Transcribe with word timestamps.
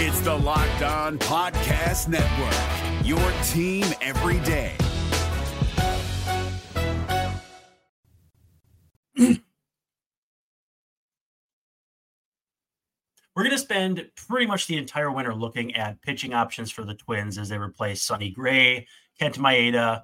It's 0.00 0.20
the 0.20 0.32
Locked 0.32 0.82
On 0.82 1.18
Podcast 1.18 2.06
Network, 2.06 3.04
your 3.04 3.18
team 3.48 3.84
every 4.00 4.38
day. 4.46 4.76
We're 13.34 13.42
going 13.42 13.50
to 13.50 13.58
spend 13.58 14.08
pretty 14.14 14.46
much 14.46 14.68
the 14.68 14.76
entire 14.76 15.10
winter 15.10 15.34
looking 15.34 15.74
at 15.74 16.00
pitching 16.02 16.32
options 16.32 16.70
for 16.70 16.84
the 16.84 16.94
Twins 16.94 17.36
as 17.36 17.48
they 17.48 17.58
replace 17.58 18.00
Sonny 18.00 18.30
Gray, 18.30 18.86
Kenta 19.20 19.38
Maeda, 19.38 20.02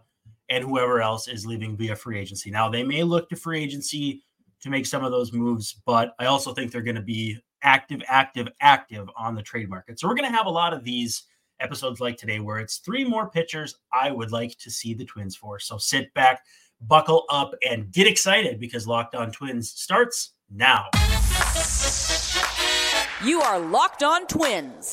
and 0.49 0.65
whoever 0.65 1.03
else 1.03 1.29
is 1.29 1.47
leaving 1.47 1.77
via 1.77 1.95
free 1.95 2.19
agency. 2.19 2.51
Now, 2.51 2.69
they 2.69 2.83
may 2.83 3.05
look 3.05 3.29
to 3.29 3.37
free 3.37 3.63
agency 3.63 4.25
to 4.63 4.71
make 4.71 4.87
some 4.87 5.05
of 5.05 5.13
those 5.13 5.33
moves, 5.33 5.81
but 5.87 6.17
I 6.19 6.25
also 6.25 6.53
think 6.53 6.73
they're 6.73 6.83
going 6.83 6.97
to 6.97 7.01
be 7.01 7.39
active, 7.65 8.03
active, 8.07 8.49
active 8.61 9.09
on 9.17 9.35
the 9.35 9.43
trade 9.43 9.69
market. 9.69 9.99
So 9.99 10.07
we're 10.07 10.15
going 10.15 10.31
to 10.31 10.37
have 10.37 10.47
a 10.47 10.51
lot 10.51 10.73
of 10.73 10.85
these 10.85 11.25
episodes 11.61 12.01
like 12.01 12.17
today 12.17 12.41
where 12.41 12.59
it's 12.59 12.77
three 12.79 13.05
more 13.05 13.31
pitchers 13.31 13.77
I 13.93 14.11
would 14.11 14.31
like 14.31 14.57
to 14.59 14.71
see 14.71 14.95
the 14.95 15.05
Twins 15.05 15.35
for. 15.35 15.59
So 15.59 15.79
sit 15.79 16.13
back, 16.15 16.45
buckle 16.83 17.25
up, 17.31 17.55
and 17.69 17.91
get 17.91 18.07
excited 18.07 18.61
because 18.61 18.87
Locked 18.87 19.15
On 19.15 19.33
Twins 19.33 19.71
starts 19.71 20.35
now. 20.51 20.87
You 23.25 23.41
are 23.41 23.59
Locked 23.59 24.03
On 24.03 24.27
Twins, 24.27 24.93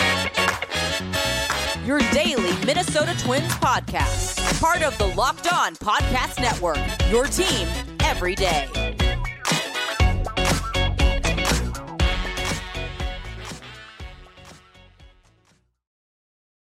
your 1.85 1.99
daily 2.11 2.65
Minnesota 2.65 3.13
Twins 3.17 3.51
podcast, 3.55 4.61
part 4.61 4.83
of 4.83 4.97
the 4.97 5.07
Locked 5.07 5.51
On 5.51 5.75
Podcast 5.75 6.39
Network, 6.39 6.79
your 7.09 7.25
team 7.25 7.67
every 7.99 8.35
day. 8.35 8.90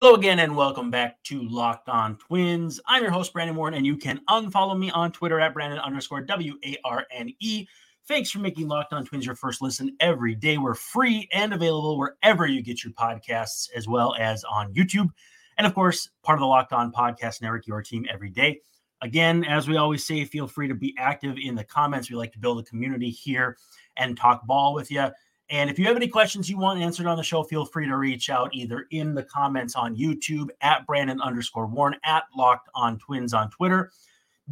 Hello 0.05 0.17
again, 0.17 0.41
and 0.41 0.55
welcome 0.55 0.91
back 0.91 1.23
to 1.23 1.49
Locked 1.49 1.89
On 1.89 2.19
Twins. 2.19 2.79
I'm 2.87 3.03
your 3.03 3.11
host, 3.11 3.33
Brandon 3.33 3.57
Warne, 3.57 3.73
and 3.73 3.87
you 3.87 3.97
can 3.97 4.21
unfollow 4.29 4.79
me 4.79 4.91
on 4.91 5.11
Twitter 5.13 5.41
at 5.41 5.55
Brandon 5.55 5.79
underscore 5.79 6.21
W 6.21 6.59
A 6.63 6.77
R 6.85 7.07
N 7.11 7.33
E. 7.41 7.67
Thanks 8.07 8.31
for 8.31 8.39
making 8.39 8.69
Locked 8.69 8.93
On 8.93 9.07
Twins 9.07 9.25
your 9.25 9.35
first 9.35 9.63
listen 9.63 9.97
every 10.01 10.35
day. 10.35 10.59
We're 10.59 10.75
free 10.75 11.27
and 11.33 11.55
available 11.55 11.97
wherever 11.97 12.47
you 12.47 12.61
get 12.61 12.85
your 12.85 12.93
podcasts, 12.93 13.71
as 13.75 13.89
well 13.89 14.15
as 14.19 14.45
on 14.45 14.75
YouTube. 14.75 15.09
And 15.57 15.67
of 15.67 15.75
course, 15.75 16.11
part 16.23 16.37
of 16.37 16.41
the 16.41 16.49
Locked 16.49 16.75
On 16.75 16.93
Podcast 16.93 17.41
Network, 17.41 17.67
your 17.67 17.81
team 17.81 18.05
every 18.13 18.29
day. 18.29 18.61
Again, 19.01 19.43
as 19.45 19.69
we 19.69 19.79
always 19.79 20.05
say, 20.05 20.27
feel 20.27 20.47
free 20.47 20.69
to 20.69 20.75
be 20.75 20.95
active 20.99 21.37
in 21.43 21.55
the 21.55 21.65
comments. 21.65 22.11
We 22.11 22.17
like 22.17 22.33
to 22.33 22.39
build 22.39 22.59
a 22.59 22.63
community 22.65 23.09
here 23.09 23.57
and 23.97 24.19
talk 24.19 24.47
ball 24.47 24.75
with 24.75 24.91
you. 24.91 25.09
And 25.51 25.69
if 25.69 25.79
you 25.79 25.87
have 25.87 25.97
any 25.97 26.09
questions 26.09 26.49
you 26.49 26.59
want 26.59 26.81
answered 26.81 27.07
on 27.07 27.17
the 27.17 27.23
show, 27.23 27.43
feel 27.43 27.65
free 27.65 27.87
to 27.87 27.97
reach 27.97 28.31
out 28.31 28.55
either 28.55 28.87
in 28.91 29.15
the 29.15 29.23
comments 29.23 29.77
on 29.77 29.97
YouTube 29.97 30.49
at 30.63 30.87
Brandon 30.87 31.21
underscore 31.21 31.67
Warne, 31.67 31.97
at 32.05 32.25
Locked 32.35 32.69
On 32.75 32.99
Twins 32.99 33.35
on 33.35 33.51
Twitter. 33.51 33.91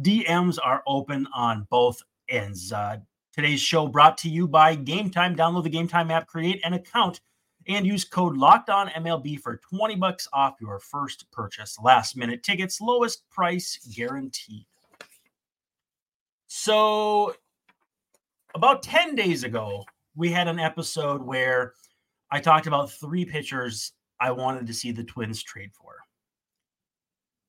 DMs 0.01 0.57
are 0.63 0.83
open 0.85 1.27
on 1.33 1.67
both 1.69 2.01
ends. 2.29 2.71
Uh, 2.71 2.97
Today's 3.33 3.61
show 3.61 3.87
brought 3.87 4.19
to 4.19 4.29
you 4.29 4.47
by 4.47 4.75
Game 4.75 5.09
Time. 5.09 5.35
Download 5.35 5.63
the 5.63 5.69
Game 5.69 5.87
Time 5.87 6.11
app, 6.11 6.27
create 6.27 6.61
an 6.63 6.73
account, 6.73 7.19
and 7.67 7.83
use 7.83 8.05
code 8.05 8.37
Locked 8.37 8.69
On 8.69 8.89
MLB 8.89 9.39
for 9.39 9.57
20 9.57 9.95
bucks 9.95 10.27
off 10.33 10.61
your 10.61 10.79
first 10.79 11.25
purchase. 11.31 11.79
Last 11.83 12.15
minute 12.15 12.43
tickets, 12.43 12.79
lowest 12.79 13.27
price 13.31 13.79
guaranteed. 13.95 14.67
So, 16.45 17.33
about 18.53 18.83
10 18.83 19.15
days 19.15 19.43
ago, 19.43 19.83
we 20.15 20.31
had 20.31 20.47
an 20.47 20.59
episode 20.59 21.21
where 21.21 21.73
I 22.31 22.39
talked 22.39 22.67
about 22.67 22.91
three 22.91 23.25
pitchers 23.25 23.93
I 24.19 24.31
wanted 24.31 24.67
to 24.67 24.73
see 24.73 24.91
the 24.91 25.03
Twins 25.03 25.43
trade 25.43 25.71
for 25.73 25.95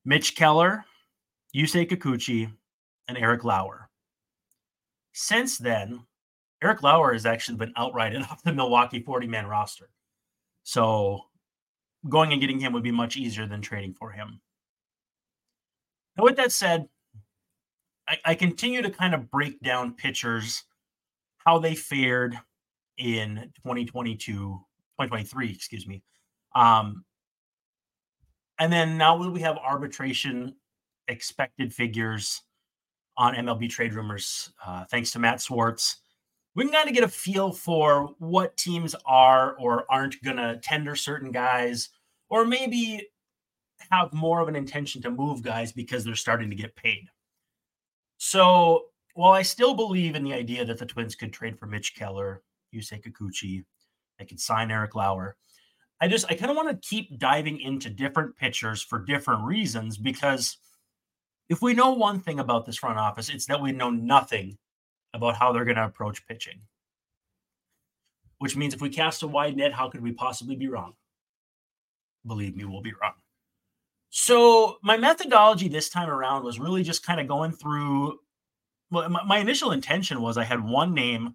Mitch 0.05 0.35
Keller, 0.35 0.85
Yusei 1.55 1.89
Kikuchi, 1.89 2.53
and 3.09 3.17
Eric 3.17 3.45
Lauer. 3.45 3.89
Since 5.13 5.59
then, 5.59 6.05
Eric 6.63 6.83
Lauer 6.83 7.13
has 7.13 7.27
actually 7.27 7.59
been 7.59 7.73
outrighted 7.75 8.23
off 8.31 8.43
the 8.43 8.53
Milwaukee 8.53 9.01
40 9.01 9.27
man 9.27 9.47
roster. 9.47 9.91
So 10.65 11.21
going 12.09 12.33
and 12.33 12.41
getting 12.41 12.59
him 12.59 12.73
would 12.73 12.83
be 12.83 12.91
much 12.91 13.17
easier 13.17 13.47
than 13.47 13.61
trading 13.63 13.95
for 13.95 14.11
him. 14.11 14.41
Now, 16.17 16.25
with 16.25 16.37
that 16.37 16.53
said, 16.53 16.89
I, 18.09 18.19
I 18.25 18.35
continue 18.35 18.83
to 18.83 18.91
kind 18.91 19.15
of 19.15 19.31
break 19.31 19.61
down 19.63 19.95
pitchers, 19.95 20.65
how 21.39 21.59
they 21.59 21.75
fared 21.75 22.39
in 22.99 23.51
2022, 23.57 24.25
2023, 24.25 25.51
excuse 25.51 25.87
me. 25.87 26.03
Um, 26.55 27.05
and 28.59 28.73
then 28.73 28.97
now 28.97 29.19
that 29.19 29.31
we 29.31 29.41
have 29.41 29.57
arbitration 29.59 30.55
expected 31.09 31.73
figures 31.73 32.43
on 33.17 33.35
MLB 33.35 33.69
trade 33.69 33.95
rumors, 33.95 34.53
uh, 34.65 34.85
thanks 34.91 35.11
to 35.13 35.19
Matt 35.19 35.41
Swartz. 35.41 36.01
We 36.55 36.65
can 36.65 36.73
kind 36.73 36.89
of 36.89 36.95
get 36.95 37.03
a 37.05 37.09
feel 37.09 37.51
for 37.51 38.15
what 38.19 38.57
teams 38.57 38.95
are 39.07 39.57
or 39.59 39.87
aren't 39.91 40.23
going 40.23 40.37
to 40.37 40.61
tender 40.63 40.95
certain 40.95 41.33
guys, 41.33 41.89
or 42.29 42.45
maybe 42.45 43.09
have 43.91 44.13
more 44.13 44.41
of 44.41 44.49
an 44.49 44.57
intention 44.57 45.03
to 45.03 45.11
move 45.11 45.43
guys 45.43 45.73
because 45.73 46.05
they're 46.05 46.15
starting 46.15 46.51
to 46.51 46.57
get 46.57 46.77
paid. 46.77 47.09
So 48.19 48.85
while 49.15 49.33
I 49.33 49.43
still 49.43 49.75
believe 49.75 50.15
in 50.15 50.25
the 50.25 50.33
idea 50.33 50.65
that 50.65 50.79
the 50.79 50.87
Twins 50.87 51.17
could 51.17 51.33
trade 51.33 51.59
for 51.59 51.67
Mitch 51.67 51.95
Keller, 51.97 52.43
Yusei 52.75 53.03
Kikuchi, 53.03 53.65
they 54.19 54.25
could 54.25 54.41
sign 54.41 54.71
Eric 54.71 54.95
Lauer. 54.95 55.37
I 56.01 56.09
just 56.09 56.27
I 56.29 56.35
kind 56.35 56.51
of 56.51 56.57
want 56.57 56.69
to 56.71 56.89
keep 56.89 57.19
diving 57.19 57.61
into 57.61 57.89
different 57.89 58.37
pitchers 58.37 58.83
for 58.83 58.99
different 58.99 59.45
reasons 59.45 59.97
because– 59.97 60.59
if 61.49 61.61
we 61.61 61.75
know 61.75 61.93
one 61.93 62.21
thing 62.21 62.41
about 62.41 62.67
this 62.67 62.77
front 62.77 62.99
office, 62.99 63.29
it's 63.29 63.47
that 63.47 63.61
we 63.61 63.73
know 63.73 63.91
nothing 63.91 64.57
about 65.13 65.37
how 65.37 65.53
they're 65.53 65.65
going 65.65 65.77
to 65.77 65.85
approach 65.85 66.27
pitching. 66.27 66.61
Which 68.39 68.57
means 68.57 68.75
if 68.75 68.81
we 68.81 68.89
cast 68.89 69.23
a 69.23 69.29
wide 69.29 69.57
net, 69.57 69.73
how 69.73 69.89
could 69.89 70.03
we 70.03 70.13
possibly 70.13 70.57
be 70.57 70.69
wrong? 70.69 70.95
Believe 72.27 72.57
me, 72.57 72.65
we'll 72.65 72.83
be 72.83 72.95
wrong. 73.01 73.13
So, 74.11 74.79
my 74.83 74.97
methodology 74.97 75.69
this 75.69 75.89
time 75.89 76.09
around 76.09 76.45
was 76.45 76.59
really 76.59 76.83
just 76.83 77.05
kind 77.05 77.21
of 77.21 77.29
going 77.29 77.53
through. 77.53 78.21
Well, 78.91 79.09
my, 79.09 79.25
my 79.25 79.39
initial 79.39 79.73
intention 79.73 80.21
was 80.21 80.39
I 80.39 80.45
had 80.45 80.65
one 80.65 80.95
name 80.95 81.35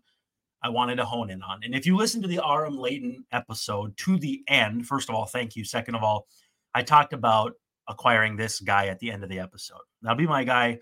I 0.61 0.69
wanted 0.69 0.95
to 0.95 1.05
hone 1.05 1.29
in 1.29 1.41
on. 1.41 1.61
And 1.63 1.73
if 1.73 1.85
you 1.85 1.95
listen 1.95 2.21
to 2.21 2.27
the 2.27 2.41
Aram 2.45 2.77
Leighton 2.77 3.25
episode 3.31 3.95
to 3.97 4.17
the 4.17 4.43
end, 4.47 4.85
first 4.85 5.09
of 5.09 5.15
all, 5.15 5.25
thank 5.25 5.55
you. 5.55 5.63
Second 5.63 5.95
of 5.95 6.03
all, 6.03 6.27
I 6.75 6.81
talked 6.81 7.13
about 7.13 7.53
acquiring 7.87 8.35
this 8.35 8.59
guy 8.59 8.87
at 8.87 8.99
the 8.99 9.11
end 9.11 9.23
of 9.23 9.29
the 9.29 9.39
episode. 9.39 9.79
That'll 10.01 10.17
be 10.17 10.27
my 10.27 10.43
guy 10.43 10.79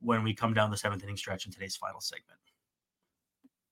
when 0.00 0.22
we 0.22 0.34
come 0.34 0.54
down 0.54 0.70
the 0.70 0.76
seventh 0.76 1.02
inning 1.02 1.16
stretch 1.16 1.46
in 1.46 1.52
today's 1.52 1.76
final 1.76 2.00
segment. 2.00 2.38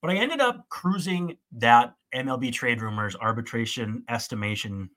But 0.01 0.13
I 0.13 0.15
ended 0.15 0.41
up 0.41 0.69
cruising 0.69 1.37
that 1.53 1.95
MLB 2.15 2.53
trade 2.53 2.81
rumors 2.81 3.17
arbitration 3.17 4.05
estimation 4.09 4.91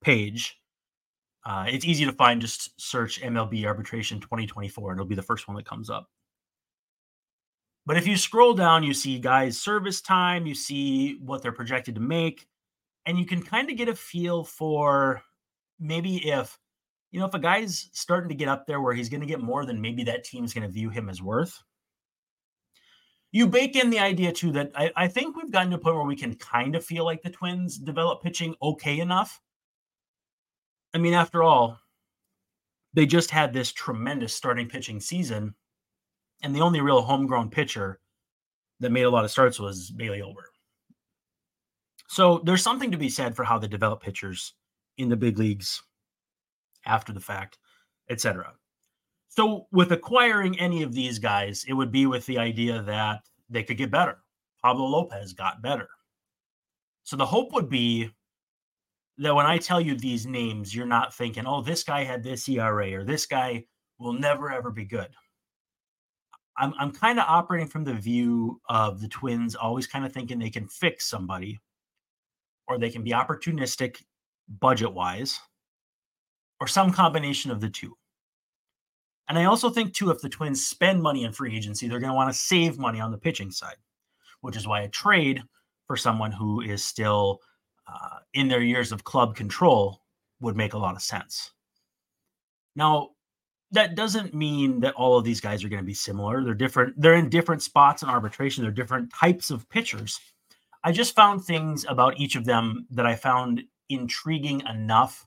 page. 0.00 0.60
Uh, 1.44 1.66
it's 1.68 1.84
easy 1.84 2.04
to 2.04 2.12
find. 2.12 2.40
Just 2.40 2.80
search 2.80 3.20
MLB 3.20 3.66
arbitration 3.66 4.20
2024, 4.20 4.92
and 4.92 4.98
it'll 4.98 5.08
be 5.08 5.14
the 5.14 5.22
first 5.22 5.48
one 5.48 5.56
that 5.56 5.66
comes 5.66 5.90
up. 5.90 6.08
But 7.86 7.96
if 7.96 8.06
you 8.06 8.16
scroll 8.16 8.54
down, 8.54 8.82
you 8.82 8.94
see 8.94 9.18
guys' 9.18 9.60
service 9.60 10.00
time, 10.00 10.46
you 10.46 10.54
see 10.54 11.18
what 11.20 11.42
they're 11.42 11.52
projected 11.52 11.96
to 11.96 12.00
make, 12.00 12.46
and 13.04 13.18
you 13.18 13.26
can 13.26 13.42
kind 13.42 13.70
of 13.70 13.76
get 13.76 13.88
a 13.88 13.94
feel 13.94 14.44
for 14.44 15.22
maybe 15.78 16.30
if 16.30 16.58
you 17.14 17.20
know, 17.20 17.26
if 17.26 17.34
a 17.34 17.38
guy's 17.38 17.90
starting 17.92 18.28
to 18.28 18.34
get 18.34 18.48
up 18.48 18.66
there 18.66 18.80
where 18.80 18.92
he's 18.92 19.08
going 19.08 19.20
to 19.20 19.26
get 19.26 19.40
more 19.40 19.64
than 19.64 19.80
maybe 19.80 20.02
that 20.02 20.24
team's 20.24 20.52
going 20.52 20.66
to 20.66 20.72
view 20.72 20.90
him 20.90 21.08
as 21.08 21.22
worth, 21.22 21.62
you 23.30 23.46
bake 23.46 23.76
in 23.76 23.88
the 23.88 24.00
idea 24.00 24.32
too 24.32 24.50
that 24.50 24.72
I, 24.74 24.90
I, 24.96 25.06
think 25.06 25.36
we've 25.36 25.52
gotten 25.52 25.70
to 25.70 25.76
a 25.76 25.78
point 25.78 25.94
where 25.94 26.04
we 26.04 26.16
can 26.16 26.34
kind 26.34 26.74
of 26.74 26.84
feel 26.84 27.04
like 27.04 27.22
the 27.22 27.30
Twins 27.30 27.78
develop 27.78 28.20
pitching 28.20 28.56
okay 28.60 28.98
enough. 28.98 29.40
I 30.92 30.98
mean, 30.98 31.14
after 31.14 31.44
all, 31.44 31.78
they 32.94 33.06
just 33.06 33.30
had 33.30 33.52
this 33.52 33.70
tremendous 33.70 34.34
starting 34.34 34.68
pitching 34.68 34.98
season, 34.98 35.54
and 36.44 36.54
the 36.54 36.60
only 36.60 36.80
real 36.80 37.00
homegrown 37.00 37.50
pitcher 37.50 37.98
that 38.78 38.92
made 38.92 39.02
a 39.02 39.10
lot 39.10 39.24
of 39.24 39.30
starts 39.30 39.58
was 39.58 39.90
Bailey 39.90 40.20
Ober. 40.20 40.50
So 42.06 42.42
there's 42.44 42.62
something 42.62 42.92
to 42.92 42.98
be 42.98 43.08
said 43.08 43.34
for 43.34 43.44
how 43.44 43.58
they 43.58 43.66
develop 43.66 44.02
pitchers 44.02 44.52
in 44.98 45.08
the 45.08 45.16
big 45.16 45.38
leagues 45.38 45.82
after 46.84 47.12
the 47.12 47.20
fact, 47.20 47.58
etc. 48.10 48.52
So, 49.28 49.66
with 49.72 49.90
acquiring 49.90 50.60
any 50.60 50.82
of 50.84 50.92
these 50.92 51.18
guys, 51.18 51.64
it 51.66 51.72
would 51.72 51.90
be 51.90 52.06
with 52.06 52.24
the 52.26 52.38
idea 52.38 52.82
that 52.82 53.22
they 53.50 53.64
could 53.64 53.78
get 53.78 53.90
better. 53.90 54.18
Pablo 54.62 54.86
Lopez 54.86 55.32
got 55.32 55.62
better. 55.62 55.88
So, 57.02 57.16
the 57.16 57.26
hope 57.26 57.52
would 57.52 57.68
be 57.68 58.10
that 59.18 59.34
when 59.34 59.46
I 59.46 59.58
tell 59.58 59.80
you 59.80 59.96
these 59.96 60.26
names, 60.26 60.72
you're 60.72 60.86
not 60.86 61.14
thinking, 61.14 61.46
oh, 61.46 61.62
this 61.62 61.82
guy 61.82 62.04
had 62.04 62.22
this 62.22 62.48
ERA 62.48 62.92
or 62.92 63.02
this 63.02 63.26
guy 63.26 63.64
will 63.98 64.12
never, 64.12 64.52
ever 64.52 64.70
be 64.70 64.84
good. 64.84 65.08
I'm, 66.56 66.72
I'm 66.78 66.92
kind 66.92 67.18
of 67.18 67.24
operating 67.28 67.68
from 67.68 67.84
the 67.84 67.94
view 67.94 68.60
of 68.68 69.00
the 69.00 69.08
Twins 69.08 69.54
always 69.54 69.86
kind 69.86 70.04
of 70.04 70.12
thinking 70.12 70.38
they 70.38 70.50
can 70.50 70.68
fix 70.68 71.06
somebody 71.06 71.60
or 72.66 72.78
they 72.78 72.90
can 72.90 73.02
be 73.02 73.10
opportunistic 73.10 74.02
budget 74.48 74.92
wise, 74.92 75.40
or 76.60 76.66
some 76.66 76.92
combination 76.92 77.50
of 77.50 77.60
the 77.60 77.68
two. 77.68 77.96
And 79.28 79.38
I 79.38 79.44
also 79.44 79.70
think, 79.70 79.94
too, 79.94 80.10
if 80.10 80.20
the 80.20 80.28
Twins 80.28 80.66
spend 80.66 81.02
money 81.02 81.24
in 81.24 81.32
free 81.32 81.56
agency, 81.56 81.88
they're 81.88 82.00
going 82.00 82.10
to 82.10 82.16
want 82.16 82.32
to 82.32 82.38
save 82.38 82.78
money 82.78 83.00
on 83.00 83.10
the 83.10 83.18
pitching 83.18 83.50
side, 83.50 83.76
which 84.42 84.56
is 84.56 84.66
why 84.66 84.82
a 84.82 84.88
trade 84.88 85.42
for 85.86 85.96
someone 85.96 86.32
who 86.32 86.60
is 86.60 86.84
still 86.84 87.40
uh, 87.86 88.18
in 88.34 88.48
their 88.48 88.62
years 88.62 88.92
of 88.92 89.04
club 89.04 89.34
control 89.34 90.00
would 90.40 90.56
make 90.56 90.74
a 90.74 90.78
lot 90.78 90.94
of 90.94 91.02
sense. 91.02 91.52
Now, 92.76 93.10
that 93.74 93.94
doesn't 93.94 94.34
mean 94.34 94.80
that 94.80 94.94
all 94.94 95.18
of 95.18 95.24
these 95.24 95.40
guys 95.40 95.62
are 95.62 95.68
going 95.68 95.82
to 95.82 95.86
be 95.86 95.94
similar. 95.94 96.42
They're 96.42 96.54
different. 96.54 97.00
They're 97.00 97.14
in 97.14 97.28
different 97.28 97.62
spots 97.62 98.02
in 98.02 98.08
arbitration. 98.08 98.62
They're 98.62 98.72
different 98.72 99.12
types 99.12 99.50
of 99.50 99.68
pitchers. 99.68 100.18
I 100.82 100.92
just 100.92 101.14
found 101.14 101.44
things 101.44 101.84
about 101.88 102.18
each 102.18 102.36
of 102.36 102.44
them 102.44 102.86
that 102.90 103.06
I 103.06 103.14
found 103.14 103.62
intriguing 103.88 104.62
enough 104.66 105.26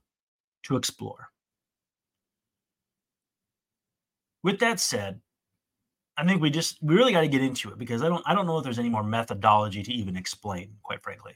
to 0.64 0.76
explore. 0.76 1.30
With 4.44 4.60
that 4.60 4.80
said, 4.80 5.20
I 6.18 6.26
think 6.26 6.42
we 6.42 6.50
just 6.50 6.78
we 6.82 6.96
really 6.96 7.12
got 7.12 7.22
to 7.22 7.28
get 7.28 7.44
into 7.44 7.70
it 7.70 7.78
because 7.78 8.02
I 8.02 8.10
don't 8.10 8.24
I 8.26 8.34
don't 8.34 8.48
know 8.48 8.58
if 8.58 8.64
there's 8.64 8.80
any 8.80 8.90
more 8.90 9.04
methodology 9.04 9.84
to 9.84 9.94
even 9.94 10.16
explain, 10.16 10.76
quite 10.84 11.04
frankly. 11.04 11.34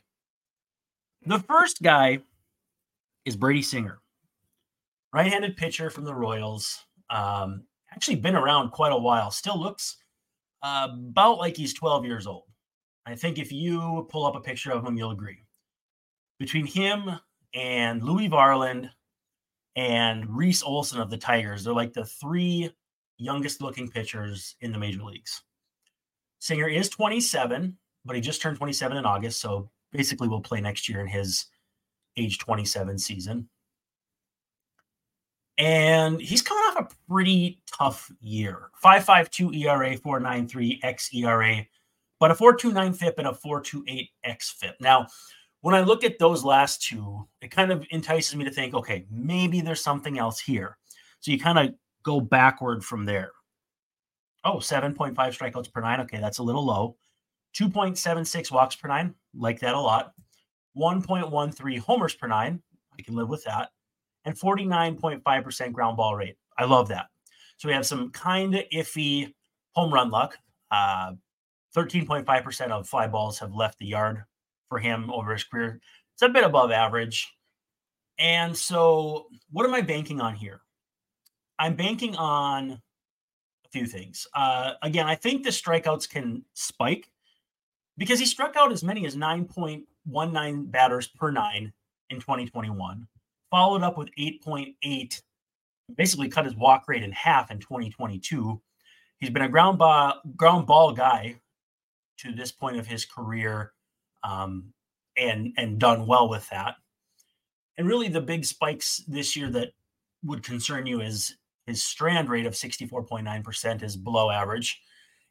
The 1.25 1.39
first 1.39 1.83
guy 1.83 2.19
is 3.25 3.35
Brady 3.35 3.61
Singer, 3.61 3.99
right-handed 5.13 5.55
pitcher 5.55 5.89
from 5.91 6.05
the 6.05 6.15
Royals. 6.15 6.83
Um, 7.11 7.65
actually 7.93 8.15
been 8.15 8.35
around 8.35 8.71
quite 8.71 8.91
a 8.91 8.97
while. 8.97 9.29
Still 9.29 9.59
looks 9.59 9.97
uh, 10.63 10.87
about 10.91 11.37
like 11.37 11.57
he's 11.57 11.73
12 11.73 12.05
years 12.05 12.25
old. 12.25 12.45
I 13.05 13.15
think 13.15 13.37
if 13.37 13.51
you 13.51 14.07
pull 14.09 14.25
up 14.25 14.35
a 14.35 14.41
picture 14.41 14.71
of 14.71 14.85
him, 14.85 14.97
you'll 14.97 15.11
agree. 15.11 15.43
Between 16.39 16.65
him 16.65 17.11
and 17.53 18.01
Louie 18.03 18.29
Varland 18.29 18.89
and 19.75 20.29
Reese 20.29 20.63
Olson 20.63 21.01
of 21.01 21.09
the 21.09 21.17
Tigers, 21.17 21.63
they're 21.63 21.73
like 21.73 21.93
the 21.93 22.05
three 22.05 22.71
youngest 23.17 23.61
looking 23.61 23.89
pitchers 23.89 24.55
in 24.61 24.71
the 24.71 24.77
major 24.77 25.03
leagues. 25.03 25.43
Singer 26.39 26.67
is 26.67 26.89
27, 26.89 27.77
but 28.05 28.15
he 28.15 28.21
just 28.21 28.41
turned 28.41 28.57
27 28.57 28.97
in 28.97 29.05
August. 29.05 29.41
So 29.41 29.69
basically, 29.91 30.27
will 30.27 30.41
play 30.41 30.61
next 30.61 30.89
year 30.89 31.01
in 31.01 31.07
his 31.07 31.45
age 32.17 32.39
27 32.39 32.97
season. 32.97 33.47
And 35.57 36.19
he's 36.21 36.41
coming 36.41 36.63
off 36.63 36.91
a 36.91 37.11
pretty 37.11 37.61
tough 37.71 38.11
year 38.19 38.71
5.52 38.83 39.55
ERA, 39.57 39.97
4.93 39.97 40.81
xERA, 40.81 41.67
but 42.19 42.31
a 42.31 42.35
4.29 42.35 42.95
FIP 42.95 43.17
and 43.19 43.27
a 43.27 43.31
4.28 43.31 44.09
xFIP. 44.25 44.73
Now, 44.79 45.07
when 45.61 45.75
I 45.75 45.81
look 45.81 46.03
at 46.03 46.17
those 46.17 46.43
last 46.43 46.81
two, 46.81 47.27
it 47.41 47.51
kind 47.51 47.71
of 47.71 47.85
entices 47.91 48.35
me 48.35 48.45
to 48.45 48.51
think, 48.51 48.73
okay, 48.73 49.05
maybe 49.11 49.61
there's 49.61 49.83
something 49.83 50.17
else 50.17 50.39
here. 50.39 50.77
So 51.19 51.31
you 51.31 51.39
kind 51.39 51.59
of 51.59 51.75
go 52.03 52.19
backward 52.19 52.83
from 52.83 53.05
there. 53.05 53.31
Oh, 54.43 54.57
7.5 54.57 55.13
strikeouts 55.15 55.71
per 55.71 55.81
nine. 55.81 56.01
Okay, 56.01 56.19
that's 56.19 56.39
a 56.39 56.43
little 56.43 56.65
low. 56.65 56.97
2.76 57.55 58.51
walks 58.51 58.75
per 58.75 58.87
nine. 58.87 59.13
Like 59.35 59.59
that 59.59 59.75
a 59.75 59.79
lot. 59.79 60.13
1.13 60.75 61.79
homers 61.79 62.15
per 62.15 62.27
nine. 62.27 62.61
I 62.97 63.01
can 63.03 63.15
live 63.15 63.29
with 63.29 63.43
that. 63.43 63.69
And 64.25 64.37
49.5% 64.37 65.73
ground 65.73 65.97
ball 65.97 66.15
rate. 66.15 66.35
I 66.57 66.65
love 66.65 66.89
that. 66.89 67.07
So 67.57 67.67
we 67.67 67.73
have 67.73 67.85
some 67.85 68.11
kind 68.11 68.55
of 68.55 68.63
iffy 68.73 69.33
home 69.73 69.93
run 69.93 70.09
luck. 70.09 70.37
Uh, 70.69 71.13
13.5% 71.75 72.71
of 72.71 72.87
fly 72.87 73.07
balls 73.07 73.39
have 73.39 73.53
left 73.53 73.79
the 73.79 73.85
yard 73.85 74.23
for 74.69 74.79
him 74.79 75.09
over 75.11 75.33
his 75.33 75.43
career. 75.43 75.79
It's 76.13 76.21
a 76.21 76.29
bit 76.29 76.43
above 76.43 76.71
average. 76.71 77.33
And 78.19 78.55
so, 78.55 79.27
what 79.49 79.65
am 79.65 79.73
I 79.73 79.81
banking 79.81 80.21
on 80.21 80.35
here? 80.35 80.61
I'm 81.57 81.75
banking 81.75 82.15
on 82.15 82.71
a 82.71 83.69
few 83.71 83.85
things. 83.85 84.27
Uh, 84.35 84.73
again, 84.81 85.07
I 85.07 85.15
think 85.15 85.43
the 85.43 85.49
strikeouts 85.49 86.09
can 86.09 86.43
spike 86.53 87.09
because 87.97 88.19
he 88.19 88.25
struck 88.25 88.55
out 88.55 88.71
as 88.71 88.83
many 88.83 89.05
as 89.05 89.15
9.19 89.15 90.71
batters 90.71 91.07
per 91.07 91.31
nine 91.31 91.73
in 92.09 92.19
2021, 92.19 93.07
followed 93.51 93.83
up 93.83 93.97
with 93.97 94.09
8.8, 94.17 95.21
basically 95.95 96.29
cut 96.29 96.45
his 96.45 96.55
walk 96.55 96.85
rate 96.87 97.03
in 97.03 97.11
half 97.11 97.51
in 97.51 97.59
2022. 97.59 98.59
He's 99.19 99.29
been 99.29 99.43
a 99.43 99.49
ground 99.49 99.77
ball, 99.77 100.21
ground 100.35 100.65
ball 100.65 100.93
guy 100.93 101.35
to 102.19 102.31
this 102.31 102.51
point 102.51 102.77
of 102.77 102.87
his 102.87 103.05
career 103.05 103.73
um, 104.23 104.73
and, 105.17 105.53
and 105.57 105.79
done 105.79 106.07
well 106.07 106.29
with 106.29 106.49
that. 106.49 106.75
And 107.77 107.87
really, 107.87 108.07
the 108.07 108.21
big 108.21 108.45
spikes 108.45 109.03
this 109.07 109.35
year 109.35 109.49
that 109.51 109.69
would 110.23 110.43
concern 110.43 110.85
you 110.85 111.01
is 111.01 111.35
his 111.67 111.83
strand 111.83 112.29
rate 112.29 112.45
of 112.45 112.53
64.9% 112.53 113.83
is 113.83 113.95
below 113.95 114.29
average. 114.29 114.81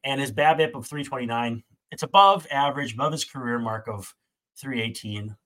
And 0.04 0.20
his 0.20 0.32
BABIP 0.32 0.74
of 0.74 0.86
329, 0.86 1.62
it's 1.90 2.02
above 2.02 2.46
average, 2.50 2.94
above 2.94 3.12
his 3.12 3.24
career 3.24 3.58
mark 3.58 3.88
of 3.88 4.14
318. 4.56 5.36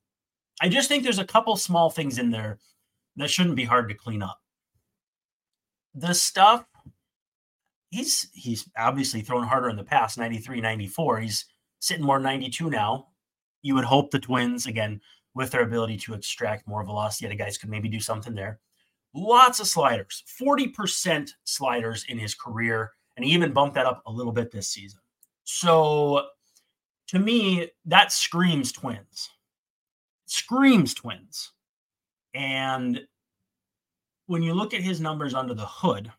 I 0.61 0.69
just 0.69 0.89
think 0.89 1.03
there's 1.03 1.19
a 1.19 1.25
couple 1.25 1.57
small 1.57 1.91
things 1.91 2.19
in 2.19 2.31
there 2.31 2.59
that 3.17 3.31
shouldn't 3.31 3.57
be 3.57 3.65
hard 3.65 3.89
to 3.89 3.95
clean 3.95 4.23
up. 4.23 4.41
The 5.95 6.15
stuff 6.15 6.65
he's 7.91 8.29
he's 8.33 8.69
obviously 8.77 9.21
thrown 9.21 9.45
harder 9.45 9.69
in 9.69 9.77
the 9.77 9.85
past 9.85 10.19
93 10.19 10.61
94 10.61 11.21
he's 11.21 11.45
sitting 11.79 12.05
more 12.05 12.19
92 12.19 12.69
now 12.69 13.07
you 13.63 13.77
would 13.77 13.85
hope 13.85 14.11
the 14.11 14.19
twins 14.19 14.67
again 14.67 15.01
with 15.35 15.53
their 15.53 15.63
ability 15.63 15.97
to 15.97 16.15
extract 16.15 16.67
more 16.67 16.83
velocity 16.83 17.31
of 17.31 17.39
guys 17.39 17.57
could 17.57 17.71
maybe 17.71 17.89
do 17.89 18.01
something 18.01 18.35
there 18.35 18.59
lots 19.15 19.61
of 19.61 19.67
sliders, 19.67 20.25
40% 20.41 21.31
sliders 21.45 22.05
in 22.09 22.19
his 22.19 22.35
career. 22.35 22.93
And 23.17 23.25
he 23.25 23.33
even 23.33 23.53
bumped 23.53 23.77
that 23.77 23.87
up 23.87 24.03
a 24.07 24.13
little 24.13 24.33
bit 24.33 24.51
this 24.51 24.69
season. 24.69 25.01
So 25.45 26.27
to 27.09 27.19
me, 27.19 27.71
that 27.87 28.13
screams 28.13 28.73
twins. 28.73 29.31
Screams 30.35 30.95
twins. 30.95 31.53
And 32.35 33.07
when 34.27 34.43
you 34.43 34.55
look 34.55 34.73
at 34.75 34.83
his 34.83 35.01
numbers 35.01 35.35
under 35.35 35.55
the 35.55 35.67
hood, 35.67 36.11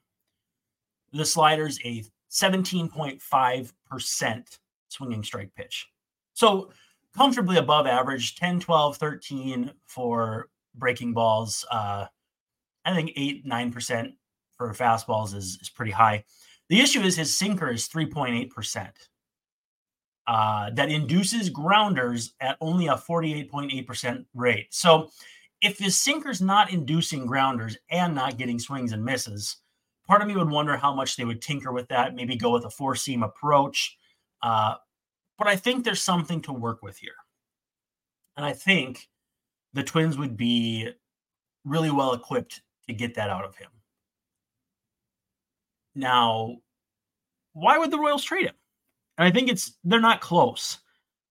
the 1.12 1.26
slider's 1.26 1.78
a 1.84 2.06
17.5% 2.32 4.60
swinging 4.88 5.24
strike 5.24 5.54
pitch. 5.56 5.88
So 6.34 6.72
comfortably 7.16 7.58
above 7.58 7.86
average, 7.88 8.36
10, 8.36 8.62
12, 8.62 8.98
13 8.98 9.72
for 9.86 10.50
breaking 10.76 11.14
balls. 11.14 11.66
Uh, 11.72 12.06
I 12.86 12.94
think 12.94 13.12
eight, 13.16 13.46
nine 13.46 13.72
percent 13.72 14.14
for 14.58 14.74
fastballs 14.74 15.34
is, 15.36 15.58
is 15.62 15.70
pretty 15.70 15.92
high. 15.92 16.24
The 16.70 16.80
issue 16.80 17.02
is 17.02 17.16
his 17.16 17.38
sinker 17.38 17.70
is 17.70 17.88
3.8%. 17.90 18.90
Uh, 20.28 20.72
that 20.72 20.90
induces 20.90 21.50
grounders 21.50 22.34
at 22.40 22.58
only 22.60 22.88
a 22.88 22.96
48.8% 22.96 24.26
rate. 24.34 24.68
So 24.72 25.12
if 25.62 25.78
his 25.78 25.96
sinker's 25.96 26.42
not 26.42 26.72
inducing 26.72 27.28
grounders 27.28 27.78
and 27.92 28.16
not 28.16 28.38
getting 28.38 28.58
swings 28.58 28.92
and 28.92 29.06
misses, 29.06 29.58
part 30.08 30.22
of 30.22 30.28
me 30.28 30.36
would 30.36 30.50
wonder 30.50 30.78
how 30.78 30.94
much 30.94 31.16
they 31.16 31.26
would 31.26 31.42
tinker 31.42 31.72
with 31.72 31.88
that, 31.90 32.16
maybe 32.16 32.36
go 32.36 32.52
with 32.52 32.66
a 32.66 32.70
four 32.70 32.96
seam 32.96 33.24
approach. 33.24 33.98
Uh, 34.42 34.76
but 35.38 35.48
I 35.48 35.56
think 35.56 35.84
there's 35.84 36.02
something 36.02 36.42
to 36.42 36.54
work 36.54 36.82
with 36.82 36.98
here. 36.98 37.16
And 38.38 38.46
I 38.46 38.54
think 38.54 39.08
the 39.74 39.84
Twins 39.84 40.18
would 40.18 40.38
be 40.38 40.90
really 41.64 41.92
well 41.92 42.14
equipped 42.14 42.62
to 42.88 42.94
get 42.94 43.16
that 43.16 43.30
out 43.30 43.46
of 43.46 43.56
him. 43.56 43.70
Now, 45.96 46.58
why 47.54 47.78
would 47.78 47.92
the 47.92 48.00
Royals 48.00 48.24
trade 48.24 48.48
him? 48.48 48.56
And 49.18 49.28
I 49.28 49.32
think 49.32 49.50
it's 49.50 49.74
they're 49.84 50.00
not 50.00 50.22
close. 50.22 50.80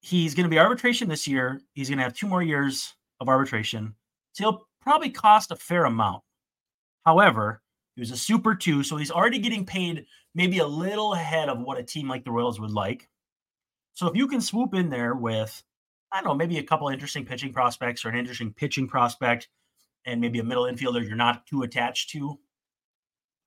He's 0.01 0.35
going 0.35 0.45
to 0.45 0.51
be 0.51 0.59
arbitration 0.59 1.09
this 1.09 1.27
year. 1.27 1.61
He's 1.73 1.89
going 1.89 1.99
to 1.99 2.05
have 2.05 2.15
two 2.15 2.27
more 2.27 2.43
years 2.43 2.95
of 3.21 3.29
arbitration. 3.29 3.95
So 4.33 4.45
he'll 4.45 4.69
probably 4.81 5.11
cost 5.11 5.51
a 5.51 5.57
fair 5.57 5.85
amount. 5.85 6.23
However, 7.05 7.63
he 7.95 8.01
was 8.01 8.11
a 8.11 8.17
super 8.17 8.55
two, 8.55 8.83
so 8.83 8.97
he's 8.97 9.11
already 9.11 9.39
getting 9.39 9.65
paid 9.65 10.07
maybe 10.35 10.59
a 10.59 10.67
little 10.67 11.15
ahead 11.15 11.49
of 11.49 11.61
what 11.61 11.79
a 11.79 11.83
team 11.83 12.09
like 12.09 12.25
the 12.25 12.33
Royals 12.33 12.61
would 12.61 12.73
like. 12.73 13.09
So 13.95 14.09
if 14.09 14.17
you 14.17 14.27
can 14.27 14.41
swoop 14.41 14.75
in 14.75 14.91
there 14.91 15.15
with, 15.15 15.63
I 16.13 16.17
don't 16.17 16.25
know, 16.27 16.35
maybe 16.35 16.59
a 16.59 16.65
couple 16.65 16.89
interesting 16.89 17.25
pitching 17.25 17.53
prospects 17.53 18.05
or 18.05 18.09
an 18.09 18.19
interesting 18.19 18.53
pitching 18.53 18.89
prospect 18.89 19.49
and 20.05 20.21
maybe 20.21 20.41
a 20.41 20.45
middle 20.45 20.65
infielder 20.65 21.07
you're 21.07 21.17
not 21.17 21.47
too 21.47 21.63
attached 21.63 22.11
to. 22.11 22.39